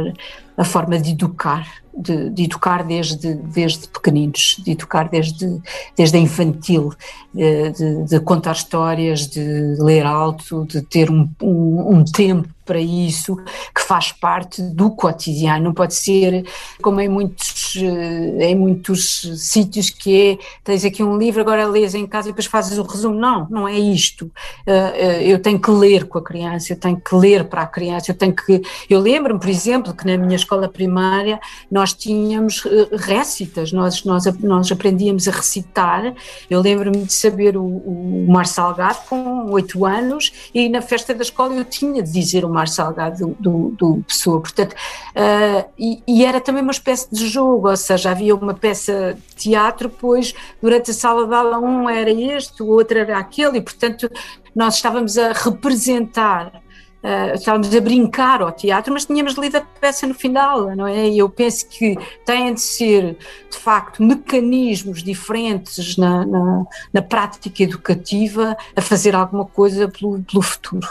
a 0.55 0.63
forma 0.63 0.99
de 0.99 1.11
educar, 1.11 1.67
de, 1.95 2.29
de, 2.29 2.43
educar 2.43 2.83
desde, 2.83 3.35
desde 3.35 3.87
pequeninos, 3.87 4.57
de 4.63 4.71
educar 4.71 5.09
desde, 5.09 5.61
desde 5.95 6.17
a 6.17 6.19
infantil, 6.19 6.93
de, 7.33 8.05
de, 8.05 8.19
contar 8.21 8.53
histórias, 8.53 9.27
de 9.27 9.75
ler 9.79 10.05
alto, 10.05 10.65
de 10.65 10.81
ter 10.81 11.11
um, 11.11 11.29
um, 11.41 11.97
um 11.97 12.03
tempo 12.03 12.56
para 12.67 12.79
isso, 12.79 13.37
que 13.73 13.81
faz 13.81 14.11
parte 14.11 14.61
do 14.61 14.91
cotidiano, 14.91 15.63
não 15.63 15.73
pode 15.73 15.95
ser 15.95 16.45
como 16.81 16.99
em 16.99 17.07
muitos, 17.07 17.75
eh, 17.77 18.49
em 18.49 18.55
muitos 18.55 19.21
sítios 19.37 19.89
que 19.89 20.31
é, 20.31 20.37
tens 20.63 20.83
aqui 20.83 21.01
um 21.01 21.17
livro, 21.17 21.39
agora 21.41 21.65
lês 21.65 21.95
em 21.95 22.05
casa 22.05 22.27
e 22.27 22.31
depois 22.31 22.45
fazes 22.45 22.77
o 22.77 22.83
resumo. 22.83 23.15
Não, 23.15 23.47
não 23.49 23.67
é 23.67 23.79
isto. 23.79 24.29
Eh, 24.65 24.93
eh, 24.95 25.31
eu 25.31 25.41
tenho 25.41 25.59
que 25.59 25.71
ler 25.71 26.05
com 26.05 26.19
a 26.19 26.23
criança, 26.23 26.73
eu 26.73 26.77
tenho 26.77 26.99
que 26.99 27.15
ler 27.15 27.45
para 27.45 27.61
a 27.61 27.67
criança, 27.67 28.11
eu 28.11 28.15
tenho 28.15 28.35
que... 28.35 28.61
Eu 28.89 28.99
lembro-me, 28.99 29.39
por 29.39 29.49
exemplo, 29.49 29.93
que 29.93 30.05
na 30.05 30.17
minha 30.17 30.35
escola 30.35 30.67
primária 30.67 31.39
nós 31.71 31.93
tínhamos 31.93 32.63
récitas, 32.91 33.71
nós, 33.71 34.03
nós, 34.03 34.25
nós 34.41 34.71
aprendíamos 34.71 35.27
a 35.27 35.31
recitar, 35.31 36.13
eu 36.49 36.59
lembro-me 36.59 37.05
de 37.05 37.13
saber 37.13 37.55
o, 37.55 37.63
o 37.63 38.25
Mar 38.27 38.45
Salgado 38.45 38.99
com 39.07 39.49
oito 39.51 39.85
anos 39.85 40.33
e 40.53 40.67
na 40.67 40.81
festa 40.81 41.13
da 41.13 41.21
escola 41.21 41.53
eu 41.53 41.65
tinha 41.65 42.03
de 42.03 42.11
dizer 42.11 42.43
o 42.43 42.49
Mar 42.57 42.67
Salgado 42.67 43.17
do, 43.17 43.35
do, 43.39 43.69
do 43.77 44.03
Pessoa, 44.07 44.41
portanto, 44.41 44.73
uh, 44.73 45.69
e, 45.77 46.01
e, 46.07 46.25
era 46.25 46.41
também 46.41 46.63
uma 46.63 46.71
espécie 46.71 47.07
de 47.11 47.27
jogo, 47.27 47.69
ou 47.69 47.77
seja, 47.77 48.09
havia 48.09 48.35
uma 48.35 48.55
peça 48.55 49.15
de 49.29 49.35
teatro, 49.35 49.89
pois 49.89 50.33
durante 50.59 50.89
a 50.89 50.93
sala 50.93 51.27
de 51.27 51.35
aula 51.35 51.59
um 51.59 51.87
era 51.87 52.09
este, 52.09 52.63
o 52.63 52.67
outro 52.67 52.97
era 52.97 53.19
aquele, 53.19 53.59
e 53.59 53.61
portanto 53.61 54.09
nós 54.55 54.75
estávamos 54.75 55.17
a 55.17 55.33
representar 55.33 56.51
Uh, 56.97 57.35
estávamos 57.35 57.73
a 57.73 57.79
brincar 57.79 58.41
ao 58.41 58.51
teatro, 58.51 58.91
mas 58.91 59.05
tínhamos 59.05 59.35
lido 59.35 59.55
a 59.55 59.61
peça 59.61 60.07
no 60.07 60.15
final, 60.15 60.75
não 60.75 60.87
é? 60.87 61.07
E 61.07 61.19
eu 61.19 61.29
penso 61.29 61.69
que 61.69 61.95
têm 62.25 62.53
de 62.55 62.59
ser, 62.59 63.15
de 63.49 63.57
facto, 63.57 64.01
mecanismos 64.03 65.03
diferentes 65.03 65.95
na, 65.95 66.25
na, 66.25 66.65
na 66.91 67.01
prática 67.01 67.63
educativa 67.63 68.57
a 68.75 68.81
fazer 68.81 69.15
alguma 69.15 69.45
coisa 69.45 69.87
pelo, 69.87 70.21
pelo 70.23 70.41
futuro. 70.41 70.87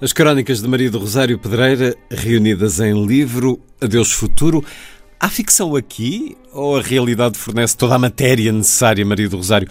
As 0.00 0.12
crónicas 0.12 0.60
de 0.60 0.66
Maria 0.66 0.90
do 0.90 0.98
Rosário 0.98 1.38
Pedreira, 1.38 1.96
reunidas 2.10 2.80
em 2.80 3.06
livro 3.06 3.60
Adeus 3.80 4.10
Futuro. 4.10 4.62
Há 5.20 5.28
ficção 5.28 5.76
aqui 5.76 6.36
ou 6.52 6.76
a 6.76 6.82
realidade 6.82 7.38
fornece 7.38 7.76
toda 7.76 7.94
a 7.94 7.98
matéria 7.98 8.50
necessária, 8.50 9.06
Maria 9.06 9.28
do 9.28 9.36
Rosário? 9.36 9.68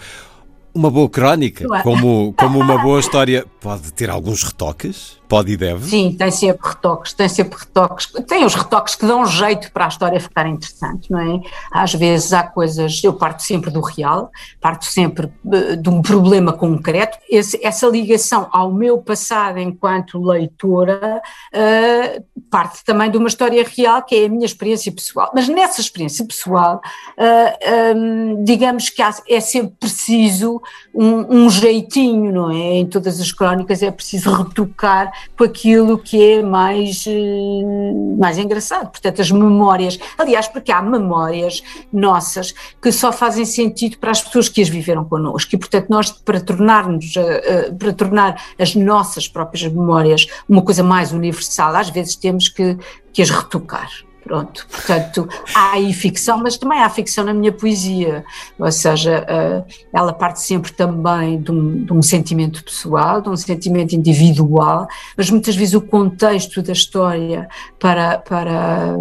Uma 0.72 0.90
boa 0.90 1.10
crónica, 1.10 1.68
como, 1.82 2.32
como 2.32 2.58
uma 2.58 2.80
boa 2.80 2.98
história, 2.98 3.44
pode 3.60 3.92
ter 3.92 4.08
alguns 4.08 4.42
retoques? 4.42 5.18
Pode 5.34 5.50
e 5.50 5.56
deve? 5.56 5.84
Sim, 5.84 6.12
tem 6.16 6.30
sempre 6.30 6.68
retoques, 6.68 7.12
tem 7.12 7.28
sempre 7.28 7.58
retoques. 7.58 8.06
Tem 8.28 8.44
os 8.44 8.54
retoques 8.54 8.94
que 8.94 9.04
dão 9.04 9.26
jeito 9.26 9.72
para 9.72 9.86
a 9.86 9.88
história 9.88 10.20
ficar 10.20 10.46
interessante, 10.46 11.10
não 11.10 11.18
é? 11.18 11.40
Às 11.72 11.92
vezes 11.92 12.32
há 12.32 12.44
coisas, 12.44 13.02
eu 13.02 13.12
parto 13.12 13.42
sempre 13.42 13.68
do 13.68 13.80
real, 13.80 14.30
parto 14.60 14.84
sempre 14.84 15.28
eh, 15.52 15.74
de 15.74 15.88
um 15.88 16.00
problema 16.02 16.52
concreto. 16.52 17.18
Esse, 17.28 17.58
essa 17.66 17.88
ligação 17.88 18.48
ao 18.52 18.72
meu 18.72 18.98
passado 18.98 19.58
enquanto 19.58 20.22
leitora 20.22 21.20
uh, 21.52 22.24
parte 22.48 22.84
também 22.84 23.10
de 23.10 23.18
uma 23.18 23.26
história 23.26 23.66
real, 23.66 24.04
que 24.04 24.14
é 24.14 24.26
a 24.26 24.28
minha 24.28 24.46
experiência 24.46 24.92
pessoal. 24.92 25.32
Mas 25.34 25.48
nessa 25.48 25.80
experiência 25.80 26.24
pessoal, 26.24 26.76
uh, 26.76 27.58
eh, 27.60 27.92
um, 27.92 28.44
digamos 28.44 28.88
que 28.88 29.02
há, 29.02 29.12
é 29.28 29.40
sempre 29.40 29.74
preciso 29.80 30.62
um, 30.94 31.42
um 31.44 31.50
jeitinho, 31.50 32.30
não 32.30 32.52
é? 32.52 32.76
Em 32.76 32.86
todas 32.86 33.18
as 33.18 33.32
crónicas 33.32 33.82
é 33.82 33.90
preciso 33.90 34.32
retocar 34.32 35.10
com 35.36 35.44
aquilo 35.44 35.98
que 35.98 36.22
é 36.22 36.42
mais, 36.42 37.04
eh, 37.06 38.16
mais 38.18 38.38
engraçado. 38.38 38.90
Portanto, 38.90 39.20
as 39.20 39.30
memórias, 39.30 39.98
aliás, 40.18 40.48
porque 40.48 40.72
há 40.72 40.82
memórias 40.82 41.62
nossas 41.92 42.54
que 42.80 42.92
só 42.92 43.12
fazem 43.12 43.44
sentido 43.44 43.98
para 43.98 44.10
as 44.10 44.22
pessoas 44.22 44.48
que 44.48 44.60
as 44.62 44.68
viveram 44.68 45.04
connosco 45.04 45.54
e, 45.54 45.58
portanto, 45.58 45.86
nós 45.88 46.10
para 46.10 46.40
tornarmos, 46.40 47.16
eh, 47.16 47.42
eh, 47.44 47.70
para 47.72 47.92
tornar 47.92 48.42
as 48.58 48.74
nossas 48.74 49.28
próprias 49.28 49.70
memórias 49.72 50.26
uma 50.48 50.62
coisa 50.62 50.82
mais 50.82 51.12
universal, 51.12 51.74
às 51.76 51.90
vezes 51.90 52.16
temos 52.16 52.48
que, 52.48 52.76
que 53.12 53.22
as 53.22 53.30
retocar. 53.30 53.90
Pronto, 54.24 54.66
portanto, 54.70 55.28
há 55.54 55.72
aí 55.72 55.92
ficção, 55.92 56.38
mas 56.38 56.56
também 56.56 56.78
há 56.80 56.88
ficção 56.88 57.24
na 57.24 57.34
minha 57.34 57.52
poesia, 57.52 58.24
ou 58.58 58.72
seja, 58.72 59.22
uh, 59.28 59.70
ela 59.92 60.14
parte 60.14 60.40
sempre 60.40 60.72
também 60.72 61.42
de 61.42 61.52
um, 61.52 61.84
de 61.84 61.92
um, 61.92 62.00
sentimento 62.00 62.64
pessoal, 62.64 63.20
de 63.20 63.28
um 63.28 63.36
sentimento 63.36 63.94
individual, 63.94 64.88
mas 65.14 65.28
muitas 65.28 65.54
vezes 65.54 65.74
o 65.74 65.80
contexto 65.82 66.62
da 66.62 66.72
história 66.72 67.46
para, 67.78 68.18
para 68.18 68.94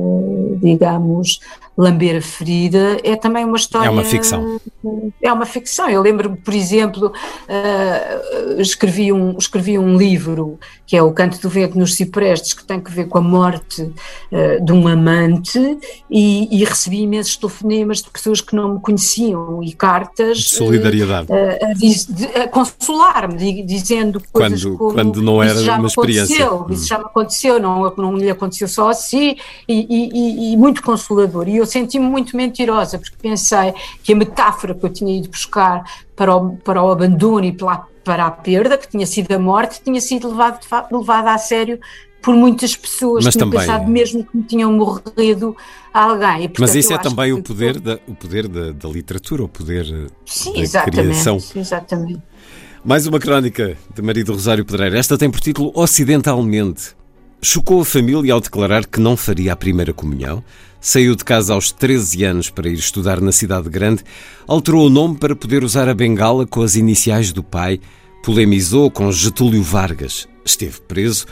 digamos, 0.62 1.39
lamber 1.77 2.18
a 2.18 2.22
ferida, 2.22 2.98
é 3.03 3.15
também 3.15 3.46
uma 3.46 3.58
história. 3.58 3.88
É 3.88 3.89
uma 3.89 4.03
ficção. 4.03 4.60
É 5.22 5.34
uma 5.34 5.46
ficção. 5.46 5.89
Eu 5.89 6.01
lembro, 6.01 6.36
por 6.38 6.53
exemplo, 6.53 7.08
uh, 7.08 8.62
escrevi, 8.62 9.12
um, 9.12 9.38
escrevi 9.38 9.77
um 9.77 9.98
livro 9.98 10.60
que 10.86 10.96
é 10.96 11.01
O 11.01 11.12
Canto 11.12 11.42
do 11.42 11.50
Vento 11.50 11.77
nos 11.77 11.96
Ciprestes, 11.96 12.53
que 12.53 12.63
tem 12.63 12.80
que 12.80 12.92
ver 12.92 13.08
com 13.08 13.18
a 13.18 13.22
morte 13.22 13.82
uh, 13.82 14.63
de 14.63 14.72
um 14.72 14.88
amante, 14.88 15.77
e, 16.10 16.48
e, 16.56 16.63
recebi 16.63 17.01
imensos 17.01 17.38
telefonemas 17.38 18.01
de 18.01 18.10
pessoas 18.10 18.42
que 18.42 18.56
não 18.56 18.75
me 18.75 18.80
conheciam 18.80 19.63
e 19.63 19.74
cartas. 19.74 20.38
De 20.39 20.50
solidariedade. 20.50 21.27
Uh, 21.32 22.39
a, 22.39 22.44
a 22.44 22.48
consolar-me, 22.48 23.63
dizendo 23.63 24.22
coisas 24.32 24.63
quando, 24.63 24.77
como. 24.77 24.94
Quando 24.94 25.22
não 25.22 25.42
era 25.42 25.60
uma 25.77 25.88
experiência. 25.88 26.48
Isso 26.70 26.88
já 26.88 27.00
me 27.00 27.06
aconteceu, 27.06 27.60
não, 27.60 27.92
não 27.98 28.15
lhe 28.15 28.30
aconteceu 28.30 28.68
só 28.68 28.89
assim, 28.89 29.36
e, 29.68 29.88
e, 29.89 30.53
e 30.53 30.58
muito 30.58 30.84
consolador. 30.84 31.48
E 31.48 31.62
eu 31.63 31.67
senti-me 31.67 32.05
muito 32.05 32.36
mentirosa, 32.38 33.00
porque 33.00 33.15
pensei 33.22 33.74
que 34.03 34.13
a 34.13 34.15
metáfora 34.15 34.75
que 34.75 34.86
eu 34.86 34.89
tinha 34.89 35.17
ido 35.17 35.29
buscar 35.29 35.84
para 36.15 36.36
o, 36.36 36.58
para 36.58 36.84
o 36.84 36.91
abandono 36.91 37.46
e 37.46 37.51
para, 37.51 37.84
para 38.03 38.25
a 38.25 38.32
perda, 38.32 38.77
que 38.77 38.88
tinha 38.88 39.05
sido 39.05 39.32
a 39.32 39.39
morte, 39.39 39.82
tinha 39.84 40.00
sido 40.01 40.29
levado, 40.29 40.60
levada 40.91 41.34
a 41.34 41.38
sério 41.38 41.79
por 42.22 42.34
muitas 42.34 42.75
pessoas 42.75 43.25
Mas 43.25 43.34
que 43.34 43.39
também... 43.39 43.60
pensado 43.60 43.86
mesmo 43.86 44.24
que 44.24 44.38
me 44.38 44.43
tinham 44.43 44.72
morrido 44.72 45.55
alguém. 45.93 46.46
E, 46.46 46.48
portanto, 46.48 46.60
Mas 46.60 46.75
isso 46.75 46.93
é 46.93 46.98
também 46.98 47.34
o 47.34 47.43
poder, 47.43 47.79
da, 47.79 48.00
o 48.08 48.15
poder 48.15 48.48
da, 48.48 48.72
da 48.72 48.88
literatura, 48.88 49.43
o 49.43 49.50
poder 49.50 49.86
Sim, 50.25 50.53
da 50.53 50.60
exatamente, 50.60 51.01
criação. 51.01 51.38
exatamente. 51.53 52.22
Mais 52.84 53.05
uma 53.08 53.20
crónica 53.20 53.77
de 53.93 54.01
Marido 54.01 54.32
Rosário 54.32 54.65
Pedreira. 54.65 54.98
Esta 54.98 55.17
tem 55.17 55.29
por 55.29 55.41
título 55.41 55.72
Ocidentalmente. 55.75 56.96
Chocou 57.41 57.82
a 57.82 57.86
família 57.86 58.34
ao 58.34 58.39
declarar 58.39 58.86
que 58.86 59.01
não 59.01 59.17
faria 59.17 59.51
a 59.51 59.55
primeira 59.55 59.93
comunhão. 59.93 60.41
Saiu 60.86 61.16
de 61.16 61.24
casa 61.24 61.54
aos 61.54 61.72
13 61.72 62.25
anos 62.25 62.50
para 62.50 62.68
ir 62.68 62.74
estudar 62.74 63.22
na 63.22 63.32
cidade 63.32 63.70
grande. 63.70 64.04
Alterou 64.46 64.86
o 64.86 64.90
nome 64.90 65.18
para 65.18 65.34
poder 65.34 65.63
usar 65.63 65.88
a 65.88 65.94
bengala 65.94 66.46
com 66.46 66.62
as 66.62 66.75
iniciais 66.75 67.32
do 67.32 67.42
pai. 67.42 67.80
Polemizou 68.22 68.92
com 68.92 69.10
Getúlio 69.10 69.63
Vargas. 69.63 70.28
Esteve 70.44 70.82
preso. 70.82 71.25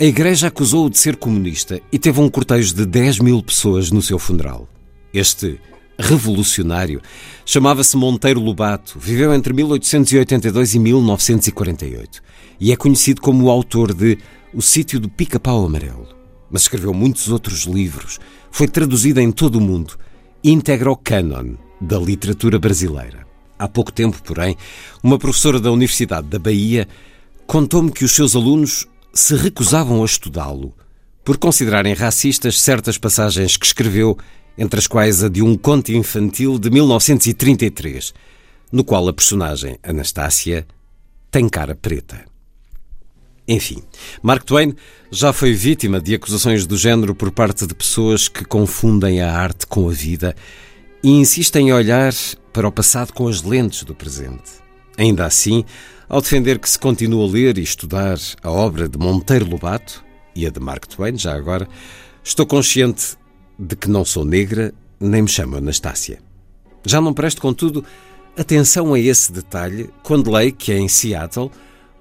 A 0.00 0.04
igreja 0.04 0.46
acusou-o 0.46 0.88
de 0.88 0.96
ser 0.96 1.16
comunista 1.16 1.82
e 1.92 1.98
teve 1.98 2.18
um 2.18 2.30
cortejo 2.30 2.74
de 2.74 2.86
10 2.86 3.18
mil 3.18 3.42
pessoas 3.42 3.90
no 3.90 4.00
seu 4.00 4.18
funeral. 4.18 4.66
Este 5.12 5.60
revolucionário 5.98 7.02
chamava-se 7.44 7.98
Monteiro 7.98 8.40
Lobato, 8.40 8.98
viveu 8.98 9.34
entre 9.34 9.52
1882 9.52 10.76
e 10.76 10.78
1948 10.78 12.22
e 12.58 12.72
é 12.72 12.76
conhecido 12.76 13.20
como 13.20 13.44
o 13.44 13.50
autor 13.50 13.92
de 13.92 14.16
o 14.54 14.62
Sítio 14.62 14.98
do 14.98 15.10
Pica-Pau 15.10 15.66
Amarelo. 15.66 16.13
Mas 16.54 16.62
escreveu 16.62 16.94
muitos 16.94 17.30
outros 17.30 17.64
livros. 17.64 18.20
Foi 18.48 18.68
traduzida 18.68 19.20
em 19.20 19.32
todo 19.32 19.56
o 19.56 19.60
mundo. 19.60 19.98
Integra 20.44 20.88
o 20.88 20.96
cânon 20.96 21.56
da 21.80 21.98
literatura 21.98 22.60
brasileira. 22.60 23.26
Há 23.58 23.66
pouco 23.66 23.90
tempo, 23.90 24.22
porém, 24.22 24.56
uma 25.02 25.18
professora 25.18 25.58
da 25.58 25.72
Universidade 25.72 26.28
da 26.28 26.38
Bahia 26.38 26.86
contou-me 27.44 27.90
que 27.90 28.04
os 28.04 28.12
seus 28.12 28.36
alunos 28.36 28.86
se 29.12 29.34
recusavam 29.34 30.00
a 30.00 30.04
estudá-lo 30.06 30.72
por 31.24 31.38
considerarem 31.38 31.92
racistas 31.92 32.60
certas 32.60 32.96
passagens 32.98 33.56
que 33.56 33.66
escreveu, 33.66 34.16
entre 34.56 34.78
as 34.78 34.86
quais 34.86 35.24
a 35.24 35.28
de 35.28 35.42
um 35.42 35.56
conto 35.56 35.90
infantil 35.90 36.56
de 36.56 36.70
1933, 36.70 38.14
no 38.70 38.84
qual 38.84 39.08
a 39.08 39.12
personagem 39.12 39.76
Anastácia 39.82 40.64
tem 41.32 41.48
cara 41.48 41.74
preta. 41.74 42.32
Enfim, 43.46 43.82
Mark 44.22 44.44
Twain 44.44 44.74
já 45.10 45.32
foi 45.32 45.52
vítima 45.52 46.00
de 46.00 46.14
acusações 46.14 46.66
do 46.66 46.76
género 46.76 47.14
por 47.14 47.30
parte 47.30 47.66
de 47.66 47.74
pessoas 47.74 48.26
que 48.26 48.44
confundem 48.44 49.20
a 49.20 49.36
arte 49.36 49.66
com 49.66 49.88
a 49.88 49.92
vida 49.92 50.34
e 51.02 51.10
insistem 51.10 51.68
em 51.68 51.72
olhar 51.72 52.14
para 52.52 52.66
o 52.66 52.72
passado 52.72 53.12
com 53.12 53.28
as 53.28 53.42
lentes 53.42 53.84
do 53.84 53.94
presente. 53.94 54.52
Ainda 54.96 55.26
assim, 55.26 55.64
ao 56.08 56.22
defender 56.22 56.58
que 56.58 56.68
se 56.68 56.78
continua 56.78 57.28
a 57.28 57.30
ler 57.30 57.58
e 57.58 57.62
estudar 57.62 58.18
a 58.42 58.50
obra 58.50 58.88
de 58.88 58.98
Monteiro 58.98 59.48
Lobato 59.48 60.02
e 60.34 60.46
a 60.46 60.50
de 60.50 60.60
Mark 60.60 60.86
Twain, 60.86 61.18
já 61.18 61.34
agora, 61.34 61.68
estou 62.22 62.46
consciente 62.46 63.16
de 63.58 63.76
que 63.76 63.90
não 63.90 64.04
sou 64.04 64.24
negra 64.24 64.72
nem 64.98 65.22
me 65.22 65.28
chamo 65.28 65.56
Anastácia. 65.56 66.18
Já 66.86 67.00
não 67.00 67.12
presto, 67.12 67.42
contudo, 67.42 67.84
atenção 68.38 68.94
a 68.94 68.98
esse 68.98 69.30
detalhe 69.30 69.90
quando 70.02 70.30
leio 70.30 70.52
que 70.52 70.72
é 70.72 70.78
em 70.78 70.88
Seattle 70.88 71.50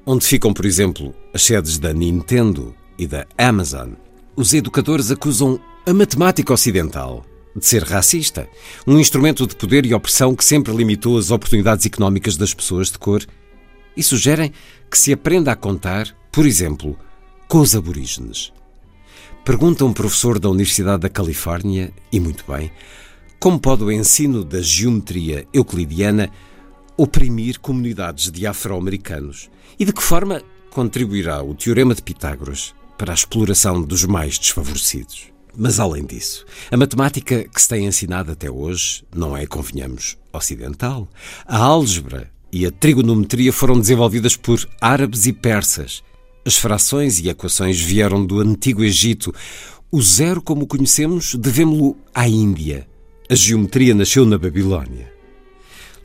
onde 0.06 0.26
ficam, 0.26 0.54
por 0.54 0.66
exemplo, 0.66 1.14
as 1.34 1.44
sedes 1.44 1.78
da 1.78 1.94
Nintendo 1.94 2.76
e 2.98 3.08
da 3.08 3.26
Amazon, 3.38 3.92
os 4.36 4.54
educadores 4.54 5.12
acusam 5.12 5.60
a 5.86 5.94
matemática 5.94 6.54
ocidental 6.54 7.26
de 7.56 7.66
ser 7.66 7.84
racista, 7.84 8.50
um 8.88 8.98
instrumento 9.00 9.46
de 9.46 9.56
poder 9.56 9.86
e 9.86 9.94
opressão 9.94 10.36
que 10.36 10.44
sempre 10.44 10.74
limitou 10.74 11.18
as 11.18 11.30
oportunidades 11.30 11.86
económicas 11.86 12.36
das 12.36 12.54
pessoas 12.54 12.92
de 12.92 12.98
cor, 12.98 13.24
e 13.96 14.02
sugerem 14.02 14.52
que 14.90 14.98
se 14.98 15.14
aprenda 15.14 15.52
a 15.52 15.56
contar, 15.56 16.16
por 16.32 16.48
exemplo, 16.48 16.98
com 17.48 17.60
os 17.60 17.76
aborígenes. 17.76 18.52
Pergunta 19.46 19.86
um 19.86 19.94
professor 19.94 20.40
da 20.40 20.50
Universidade 20.50 21.04
da 21.04 21.10
Califórnia, 21.10 21.94
e 22.12 22.20
muito 22.20 22.44
bem, 22.52 22.72
como 23.40 23.60
pode 23.60 23.84
o 23.84 23.92
ensino 23.92 24.44
da 24.44 24.62
geometria 24.62 25.46
euclidiana 25.54 26.32
oprimir 27.04 27.60
comunidades 27.60 28.32
de 28.32 28.48
afro-americanos 28.48 29.50
e 29.78 29.84
de 29.84 29.92
que 29.92 30.02
forma 30.02 30.42
contribuirá 30.70 31.44
o 31.44 31.54
Teorema 31.54 31.94
de 31.94 32.02
Pitágoras 32.02 32.74
para 32.98 33.12
a 33.12 33.14
exploração 33.14 33.82
dos 33.82 34.06
mais 34.06 34.40
desfavorecidos? 34.40 35.26
Mas 35.54 35.82
além 35.82 36.06
disso, 36.06 36.46
a 36.72 36.78
matemática 36.78 37.44
que 37.44 37.62
se 37.62 37.68
tem 37.68 37.86
ensinado 37.86 38.32
até 38.32 38.50
hoje 38.50 39.04
não 39.14 39.36
é, 39.36 39.46
convenhamos, 39.46 40.18
ocidental. 40.32 41.10
A 41.46 41.58
álgebra 41.58 42.32
e 42.50 42.66
a 42.66 42.72
trigonometria 42.72 43.52
foram 43.52 43.78
desenvolvidas 43.78 44.38
por 44.38 44.66
árabes 44.80 45.26
e 45.26 45.34
persas. 45.34 46.02
As 46.46 46.56
frações 46.56 47.20
e 47.20 47.28
equações 47.28 47.82
vieram 47.82 48.26
do 48.26 48.40
Antigo 48.40 48.82
Egito. 48.82 49.36
O 49.92 50.02
zero, 50.02 50.42
como 50.42 50.64
o 50.64 50.68
conhecemos, 50.68 51.36
devemos-lo 51.36 51.98
à 52.14 52.30
Índia. 52.30 52.88
A 53.30 53.36
geometria 53.36 53.94
nasceu 53.94 54.26
na 54.26 54.38
Babilónia. 54.38 55.13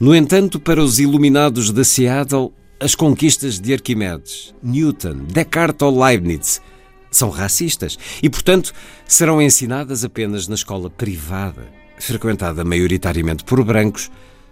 No 0.01 0.15
entanto, 0.15 0.61
para 0.61 0.81
os 0.81 1.01
iluminados 1.01 1.73
de 1.73 1.85
Seattle, 1.85 2.53
as 2.79 2.95
conquistas 2.95 3.59
de 3.59 3.73
Arquimedes, 3.73 4.55
Newton, 4.63 5.25
Descartes 5.25 5.83
ou 5.83 6.05
Leibniz 6.05 6.63
são 7.11 7.31
racistas 7.31 7.99
e, 8.23 8.31
portanto, 8.31 8.73
serão 9.09 9.43
ensinadas 9.43 10.05
apenas 10.05 10.47
na 10.47 10.55
escola 10.55 10.89
privada, 10.89 11.67
frequentada 11.99 12.65
maioritariamente 12.65 13.43
por 13.43 13.65
brancos, 13.65 14.09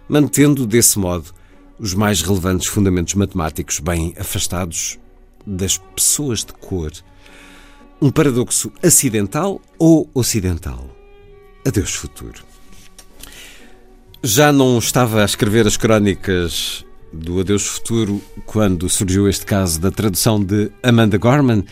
mantendo 0.09 0.67
desse 0.67 0.99
modo 0.99 1.33
os 1.79 1.93
mais 1.93 2.21
relevantes 2.21 2.67
fundamentos 2.67 3.13
matemáticos 3.13 3.79
bem 3.79 4.13
afastados 4.19 4.99
das 5.45 5.77
pessoas 5.77 6.43
de 6.43 6.51
cor. 6.51 6.91
Um 8.01 8.11
paradoxo 8.11 8.69
acidental 8.83 9.61
ou 9.79 10.09
ocidental? 10.13 10.89
Adeus, 11.65 11.93
futuro. 11.93 12.56
Já 14.23 14.51
não 14.51 14.79
estava 14.79 15.21
a 15.21 15.25
escrever 15.25 15.67
as 15.67 15.77
crónicas 15.77 16.83
do 17.13 17.39
Adeus 17.39 17.67
Futuro 17.67 18.21
quando 18.45 18.89
surgiu 18.89 19.29
este 19.29 19.45
caso 19.45 19.79
da 19.79 19.91
tradução 19.91 20.43
de 20.43 20.71
Amanda 20.81 21.17
Gorman. 21.17 21.63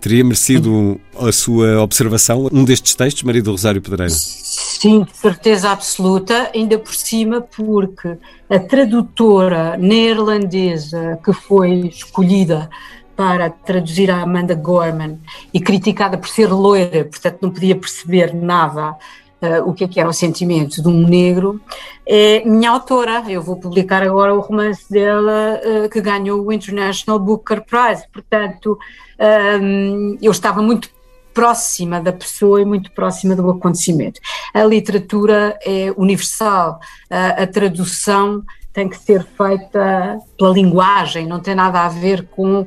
Teria 0.00 0.22
merecido 0.22 1.00
a 1.18 1.32
sua 1.32 1.80
observação 1.82 2.48
um 2.52 2.64
destes 2.64 2.94
textos, 2.94 3.22
Maria 3.22 3.42
do 3.42 3.52
Rosário 3.52 3.80
Pedreira? 3.80 4.12
Sim, 4.12 5.06
certeza 5.12 5.70
absoluta, 5.70 6.50
ainda 6.54 6.78
por 6.78 6.94
cima 6.94 7.40
porque 7.40 8.16
a 8.48 8.58
tradutora 8.58 9.76
neerlandesa 9.76 11.18
que 11.24 11.32
foi 11.32 11.88
escolhida 11.88 12.68
para 13.16 13.50
traduzir 13.50 14.10
a 14.10 14.22
Amanda 14.22 14.54
Gorman 14.54 15.18
e 15.52 15.60
criticada 15.60 16.16
por 16.16 16.28
ser 16.28 16.46
loira, 16.52 17.04
portanto 17.04 17.38
não 17.42 17.50
podia 17.50 17.74
perceber 17.74 18.32
nada 18.32 18.96
uh, 19.42 19.68
o 19.68 19.72
que 19.72 19.84
é 19.84 19.88
que 19.88 20.00
era 20.00 20.08
o 20.08 20.12
sentimento 20.12 20.82
de 20.82 20.88
um 20.88 21.06
negro, 21.06 21.60
é 22.06 22.42
minha 22.44 22.70
autora. 22.70 23.24
Eu 23.28 23.42
vou 23.42 23.56
publicar 23.56 24.02
agora 24.02 24.34
o 24.34 24.40
romance 24.40 24.90
dela 24.90 25.60
uh, 25.64 25.88
que 25.88 26.00
ganhou 26.00 26.44
o 26.44 26.52
International 26.52 27.18
Booker 27.18 27.62
Prize. 27.64 28.04
Portanto, 28.12 28.78
um, 29.60 30.16
eu 30.20 30.30
estava 30.30 30.62
muito 30.62 30.90
próxima 31.32 32.00
da 32.00 32.12
pessoa 32.12 32.60
e 32.60 32.64
muito 32.64 32.90
próxima 32.92 33.36
do 33.36 33.48
acontecimento. 33.48 34.20
A 34.52 34.64
literatura 34.64 35.56
é 35.64 35.92
universal, 35.96 36.80
a, 37.08 37.42
a 37.42 37.46
tradução 37.46 38.42
tem 38.72 38.88
que 38.88 38.98
ser 38.98 39.24
feita 39.24 40.18
pela 40.36 40.52
linguagem, 40.52 41.26
não 41.26 41.40
tem 41.40 41.54
nada 41.54 41.80
a 41.80 41.88
ver 41.88 42.26
com 42.28 42.60
uh, 42.60 42.66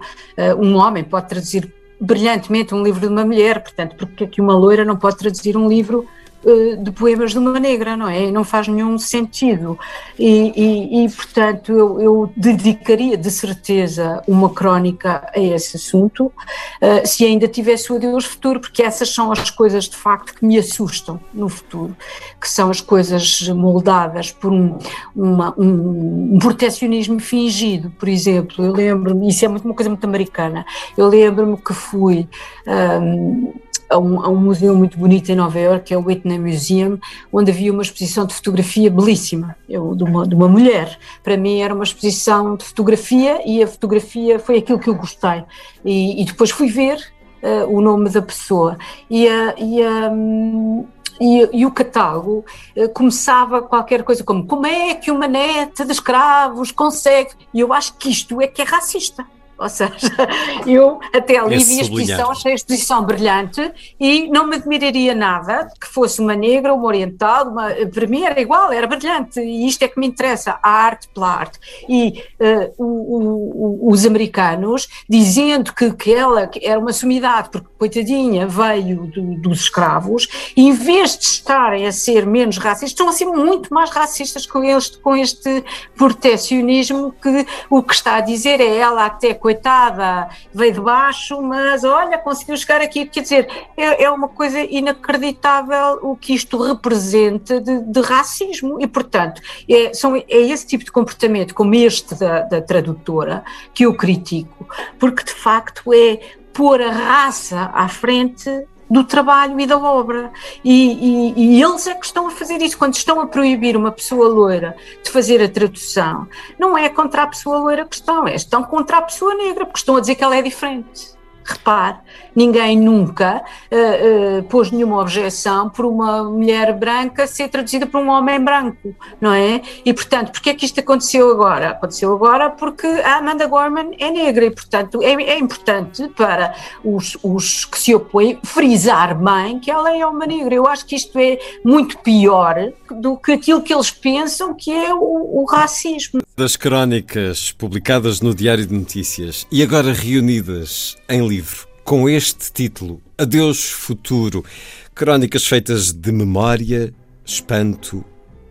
um 0.58 0.76
homem, 0.76 1.04
pode 1.04 1.28
traduzir 1.28 1.74
brilhantemente 2.00 2.74
um 2.74 2.84
livro 2.84 3.00
de 3.00 3.08
uma 3.08 3.24
mulher, 3.24 3.62
portanto, 3.62 3.96
porque 3.96 4.24
é 4.24 4.28
que 4.28 4.42
uma 4.42 4.56
loira 4.56 4.84
não 4.84 4.98
pode 4.98 5.18
traduzir 5.18 5.56
um 5.56 5.68
livro 5.68 6.08
de 6.44 6.92
poemas 6.92 7.32
de 7.32 7.38
uma 7.38 7.60
negra, 7.60 7.96
não 7.96 8.08
é? 8.08 8.32
Não 8.32 8.44
faz 8.44 8.68
nenhum 8.68 8.98
sentido. 8.98 9.78
E, 10.18 10.52
e, 10.56 11.06
e 11.06 11.10
portanto, 11.10 11.72
eu, 11.72 12.02
eu, 12.02 12.34
dedicaria 12.36 13.16
de 13.16 13.30
certeza 13.30 14.24
uma 14.28 14.50
crónica 14.50 15.30
a 15.34 15.40
esse 15.40 15.78
assunto, 15.78 16.26
uh, 16.26 17.06
se 17.06 17.26
ainda 17.26 17.48
tivesse 17.48 17.92
o 17.94 17.96
Adeus 17.96 18.26
Futuro, 18.26 18.60
porque 18.60 18.82
essas 18.82 19.14
são 19.14 19.32
as 19.32 19.50
coisas 19.50 19.86
de 19.86 19.96
facto 19.96 20.34
que 20.34 20.46
me 20.46 20.58
assustam 20.58 21.20
no 21.34 21.48
futuro, 21.48 21.96
que 22.40 22.50
são 22.50 22.70
as 22.70 22.82
coisas 22.82 23.48
moldadas 23.50 24.32
por 24.32 24.52
um, 24.52 24.80
uma, 25.16 25.54
um, 25.58 26.36
um 26.36 26.40
protecionismo 26.40 27.20
fingido, 27.20 27.92
por 27.92 28.10
exemplo. 28.10 28.66
Eu 28.66 28.74
lembro-me, 28.74 29.30
isso 29.30 29.46
é 29.46 29.48
muito, 29.48 29.66
uma 29.66 29.76
coisa 29.76 29.90
muito 29.90 30.06
americana, 30.06 30.66
eu 30.98 31.08
lembro-me 31.08 31.58
que 31.58 31.74
fui. 31.74 32.28
Um, 32.68 33.54
a 33.92 34.00
um, 34.00 34.24
a 34.24 34.30
um, 34.30 34.38
museu 34.38 34.76
muito 34.76 34.98
bonito 34.98 35.30
em 35.30 35.36
Nova 35.36 35.60
York, 35.60 35.86
que 35.86 35.94
é 35.94 35.98
o 35.98 36.06
Whitney 36.06 36.40
Museum, 36.40 36.98
onde 37.32 37.52
havia 37.52 37.72
uma 37.72 37.82
exposição 37.82 38.26
de 38.26 38.34
fotografia 38.34 38.90
belíssima, 38.90 39.56
eu, 39.68 39.94
de, 39.94 40.04
uma, 40.04 40.26
de 40.26 40.34
uma 40.34 40.48
mulher. 40.48 40.98
Para 41.22 41.36
mim 41.38 41.60
era 41.60 41.74
uma 41.74 41.84
exposição 41.84 42.56
de 42.56 42.64
fotografia 42.64 43.42
e 43.46 43.62
a 43.62 43.68
fotografia 43.68 44.40
foi 44.40 44.60
aquilo 44.60 44.80
que 44.80 44.90
eu 44.90 44.96
gostei. 44.96 45.44
E, 45.84 46.22
e 46.22 46.26
depois 46.26 46.50
fui 46.52 46.70
ver 46.70 46.98
uh, 47.44 47.76
o 47.76 47.82
nome 47.82 48.10
da 48.10 48.22
pessoa. 48.22 48.78
E, 49.10 49.28
uh, 49.28 49.54
e 49.58 51.02
e, 51.20 51.48
e, 51.54 51.66
o 51.68 51.72
catálogo 51.72 52.44
uh, 52.76 52.90
começava 52.90 53.62
qualquer 53.62 54.02
coisa 54.02 54.24
como 54.24 54.44
como 54.48 54.66
é 54.66 54.96
que 54.96 55.12
uma 55.12 55.28
neta 55.28 55.86
de 55.86 55.92
escravos 55.92 56.72
consegue. 56.72 57.30
E 57.54 57.60
eu 57.60 57.72
acho 57.72 57.94
que 57.94 58.10
isto 58.10 58.42
é 58.42 58.48
que 58.48 58.62
é 58.62 58.66
racista. 58.66 59.24
Ou 59.62 59.70
seja, 59.70 59.94
eu 60.66 61.00
até 61.14 61.38
ali 61.38 61.58
Esse 61.58 61.76
vi 61.76 61.80
a 61.80 61.84
exposição, 61.84 62.32
achei 62.32 62.52
a 62.52 62.56
exposição 62.56 63.04
brilhante 63.04 63.72
e 64.00 64.28
não 64.30 64.48
me 64.48 64.56
admiraria 64.56 65.14
nada 65.14 65.70
que 65.80 65.88
fosse 65.88 66.20
uma 66.20 66.36
negra, 66.36 66.74
uma 66.74 66.88
oriental, 66.88 67.50
uma, 67.50 67.70
para 67.70 68.08
mim 68.08 68.24
era 68.24 68.42
igual, 68.42 68.72
era 68.72 68.88
brilhante 68.88 69.40
e 69.40 69.68
isto 69.68 69.84
é 69.84 69.88
que 69.88 70.00
me 70.00 70.08
interessa, 70.08 70.58
a 70.64 70.70
arte 70.70 71.08
pela 71.14 71.30
arte. 71.30 71.60
E 71.88 72.24
uh, 72.40 72.74
o, 72.84 73.86
o, 73.86 73.92
os 73.92 74.04
americanos 74.04 74.88
dizendo 75.08 75.74
que, 75.74 75.94
que 75.94 76.12
ela 76.12 76.50
era 76.62 76.80
uma 76.80 76.92
sumidade, 76.92 77.50
porque 77.52 77.68
coitadinha 77.78 78.48
veio 78.48 79.06
do, 79.06 79.36
dos 79.36 79.62
escravos, 79.62 80.28
e 80.58 80.68
em 80.68 80.74
vez 80.74 81.18
de 81.18 81.26
estarem 81.26 81.86
a 81.86 81.92
ser 81.92 82.26
menos 82.26 82.58
racistas, 82.58 82.90
estão 82.90 83.10
a 83.10 83.14
ser 83.14 83.26
muito 83.26 83.72
mais 83.72 83.92
racistas 83.92 84.48
com, 84.48 84.64
eles, 84.64 84.90
com 84.90 85.16
este 85.16 85.64
protecionismo 85.96 87.14
que 87.22 87.46
o 87.70 87.84
que 87.84 87.94
está 87.94 88.16
a 88.16 88.22
dizer 88.22 88.60
é 88.60 88.78
ela 88.78 89.06
até 89.06 89.36
coitada 89.36 89.51
coitada, 89.52 90.30
veio 90.54 90.74
de 90.74 90.82
baixo, 90.82 91.42
mas 91.42 91.84
olha, 91.84 92.18
conseguiu 92.18 92.56
chegar 92.56 92.82
aqui. 92.82 93.06
Quer 93.06 93.22
dizer, 93.22 93.48
é, 93.76 94.04
é 94.04 94.10
uma 94.10 94.30
coisa 94.30 94.60
inacreditável 94.60 96.00
o 96.02 96.16
que 96.16 96.34
isto 96.34 96.62
representa 96.62 97.60
de, 97.60 97.80
de 97.80 98.02
racismo 98.02 98.80
e, 98.80 98.88
portanto, 98.88 99.42
é, 99.70 99.94
são, 99.94 100.16
é 100.16 100.24
esse 100.28 100.66
tipo 100.66 100.84
de 100.84 100.92
comportamento, 100.92 101.54
como 101.54 101.76
este 101.76 102.16
da, 102.16 102.42
da 102.42 102.62
tradutora, 102.62 103.44
que 103.74 103.86
eu 103.86 103.94
critico, 103.96 104.68
porque 104.98 105.24
de 105.24 105.34
facto 105.34 105.94
é 105.94 106.20
pôr 106.54 106.82
a 106.82 106.92
raça 106.92 107.72
à 107.74 107.88
frente 107.88 108.50
do 108.92 109.06
trabalho 109.06 109.58
e 109.58 109.66
da 109.66 109.78
obra. 109.78 110.34
E, 110.64 110.74
e, 110.92 111.34
e, 111.38 111.64
eles 111.64 111.88
é 111.88 111.96
que 111.96 112.06
estão 112.06 112.28
a 112.28 112.32
fazer 112.32 112.62
isso. 112.62 112.78
Quando 112.78 112.94
estão 112.94 113.22
a 113.22 113.26
proibir 113.26 113.78
uma 113.78 113.92
pessoa 113.92 114.28
loira 114.28 114.76
de 115.02 115.10
fazer 115.10 115.42
a 115.42 115.48
tradução, 115.48 116.28
não 116.60 116.78
é 116.78 116.90
contra 116.90 117.24
a 117.24 117.28
pessoa 117.28 117.60
loira 117.60 117.86
que 117.86 117.96
estão, 117.96 118.28
é 118.28 118.36
estão 118.36 118.64
contra 118.64 118.98
a 118.98 119.02
pessoa 119.02 119.34
negra, 119.34 119.66
porque 119.66 119.80
estão 119.80 119.96
a 119.96 120.02
dizer 120.02 120.16
que 120.16 120.24
ela 120.24 120.36
é 120.36 120.42
diferente. 120.42 121.21
Repare, 121.52 121.98
ninguém 122.36 122.80
nunca 122.80 123.44
uh, 123.72 124.40
uh, 124.40 124.44
pôs 124.44 124.72
nenhuma 124.72 125.00
objeção 125.02 125.70
por 125.70 125.86
uma 125.86 126.24
mulher 126.24 126.74
branca 126.78 127.28
ser 127.28 127.50
traduzida 127.50 127.86
por 127.86 128.02
um 128.02 128.10
homem 128.10 128.40
branco, 128.40 128.96
não 129.20 129.34
é? 129.34 129.62
E, 129.86 129.94
portanto, 129.94 130.32
porquê 130.32 130.52
é 130.52 130.54
que 130.54 130.66
isto 130.66 130.80
aconteceu 130.80 131.30
agora? 131.30 131.72
Aconteceu 131.72 132.14
agora 132.14 132.50
porque 132.50 132.88
a 132.88 133.18
Amanda 133.18 133.46
Gorman 133.48 133.92
é 134.00 134.10
negra 134.12 134.46
e, 134.46 134.52
portanto, 134.52 135.02
é, 135.02 135.12
é 135.12 135.40
importante 135.40 136.08
para 136.10 136.56
os, 136.84 137.18
os, 137.24 137.66
que 137.66 137.80
se 137.80 137.94
opõem 137.94 138.40
frisar 138.44 139.18
bem 139.18 139.60
que 139.60 139.70
ela 139.70 139.96
é 139.96 140.06
uma 140.06 140.26
negra. 140.26 140.56
Eu 140.56 140.68
acho 140.68 140.86
que 140.86 140.96
isto 140.96 141.18
é 141.20 141.38
muito 141.64 141.98
pior 142.00 142.72
do 142.90 143.18
que 143.18 143.34
aquilo 143.34 143.62
que 143.62 143.74
eles 143.74 143.92
pensam 143.92 144.54
que 144.54 144.72
é 144.72 144.94
o, 144.94 145.42
o 145.42 145.46
racismo. 145.46 146.22
Das 146.36 146.56
crónicas 146.56 147.52
publicadas 147.52 148.22
no 148.22 148.34
Diário 148.34 148.66
de 148.66 148.74
Notícias 148.74 149.46
e 149.52 149.62
agora 149.62 149.94
reunidas 149.94 150.98
em 151.10 151.22
livro, 151.42 151.68
com 151.84 152.08
este 152.08 152.52
título, 152.52 153.02
Adeus 153.18 153.72
Futuro. 153.72 154.46
Crónicas 154.94 155.48
feitas 155.48 155.92
de 155.92 156.12
memória, 156.12 156.94
espanto, 157.26 158.06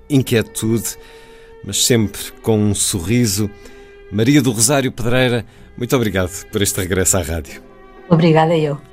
inquietude, 0.08 0.96
mas 1.64 1.84
sempre 1.84 2.20
com 2.42 2.58
um 2.58 2.74
sorriso. 2.74 3.48
Maria 4.10 4.42
do 4.42 4.50
Rosário 4.50 4.90
Pedreira, 4.90 5.46
muito 5.76 5.94
obrigado 5.94 6.44
por 6.50 6.60
este 6.62 6.80
regresso 6.80 7.16
à 7.16 7.22
rádio. 7.22 7.62
Obrigada 8.08 8.56
eu. 8.56 8.89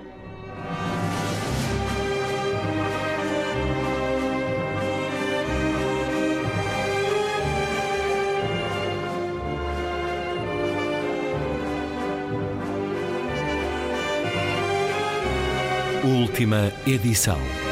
Última 16.18 16.74
edição. 16.88 17.67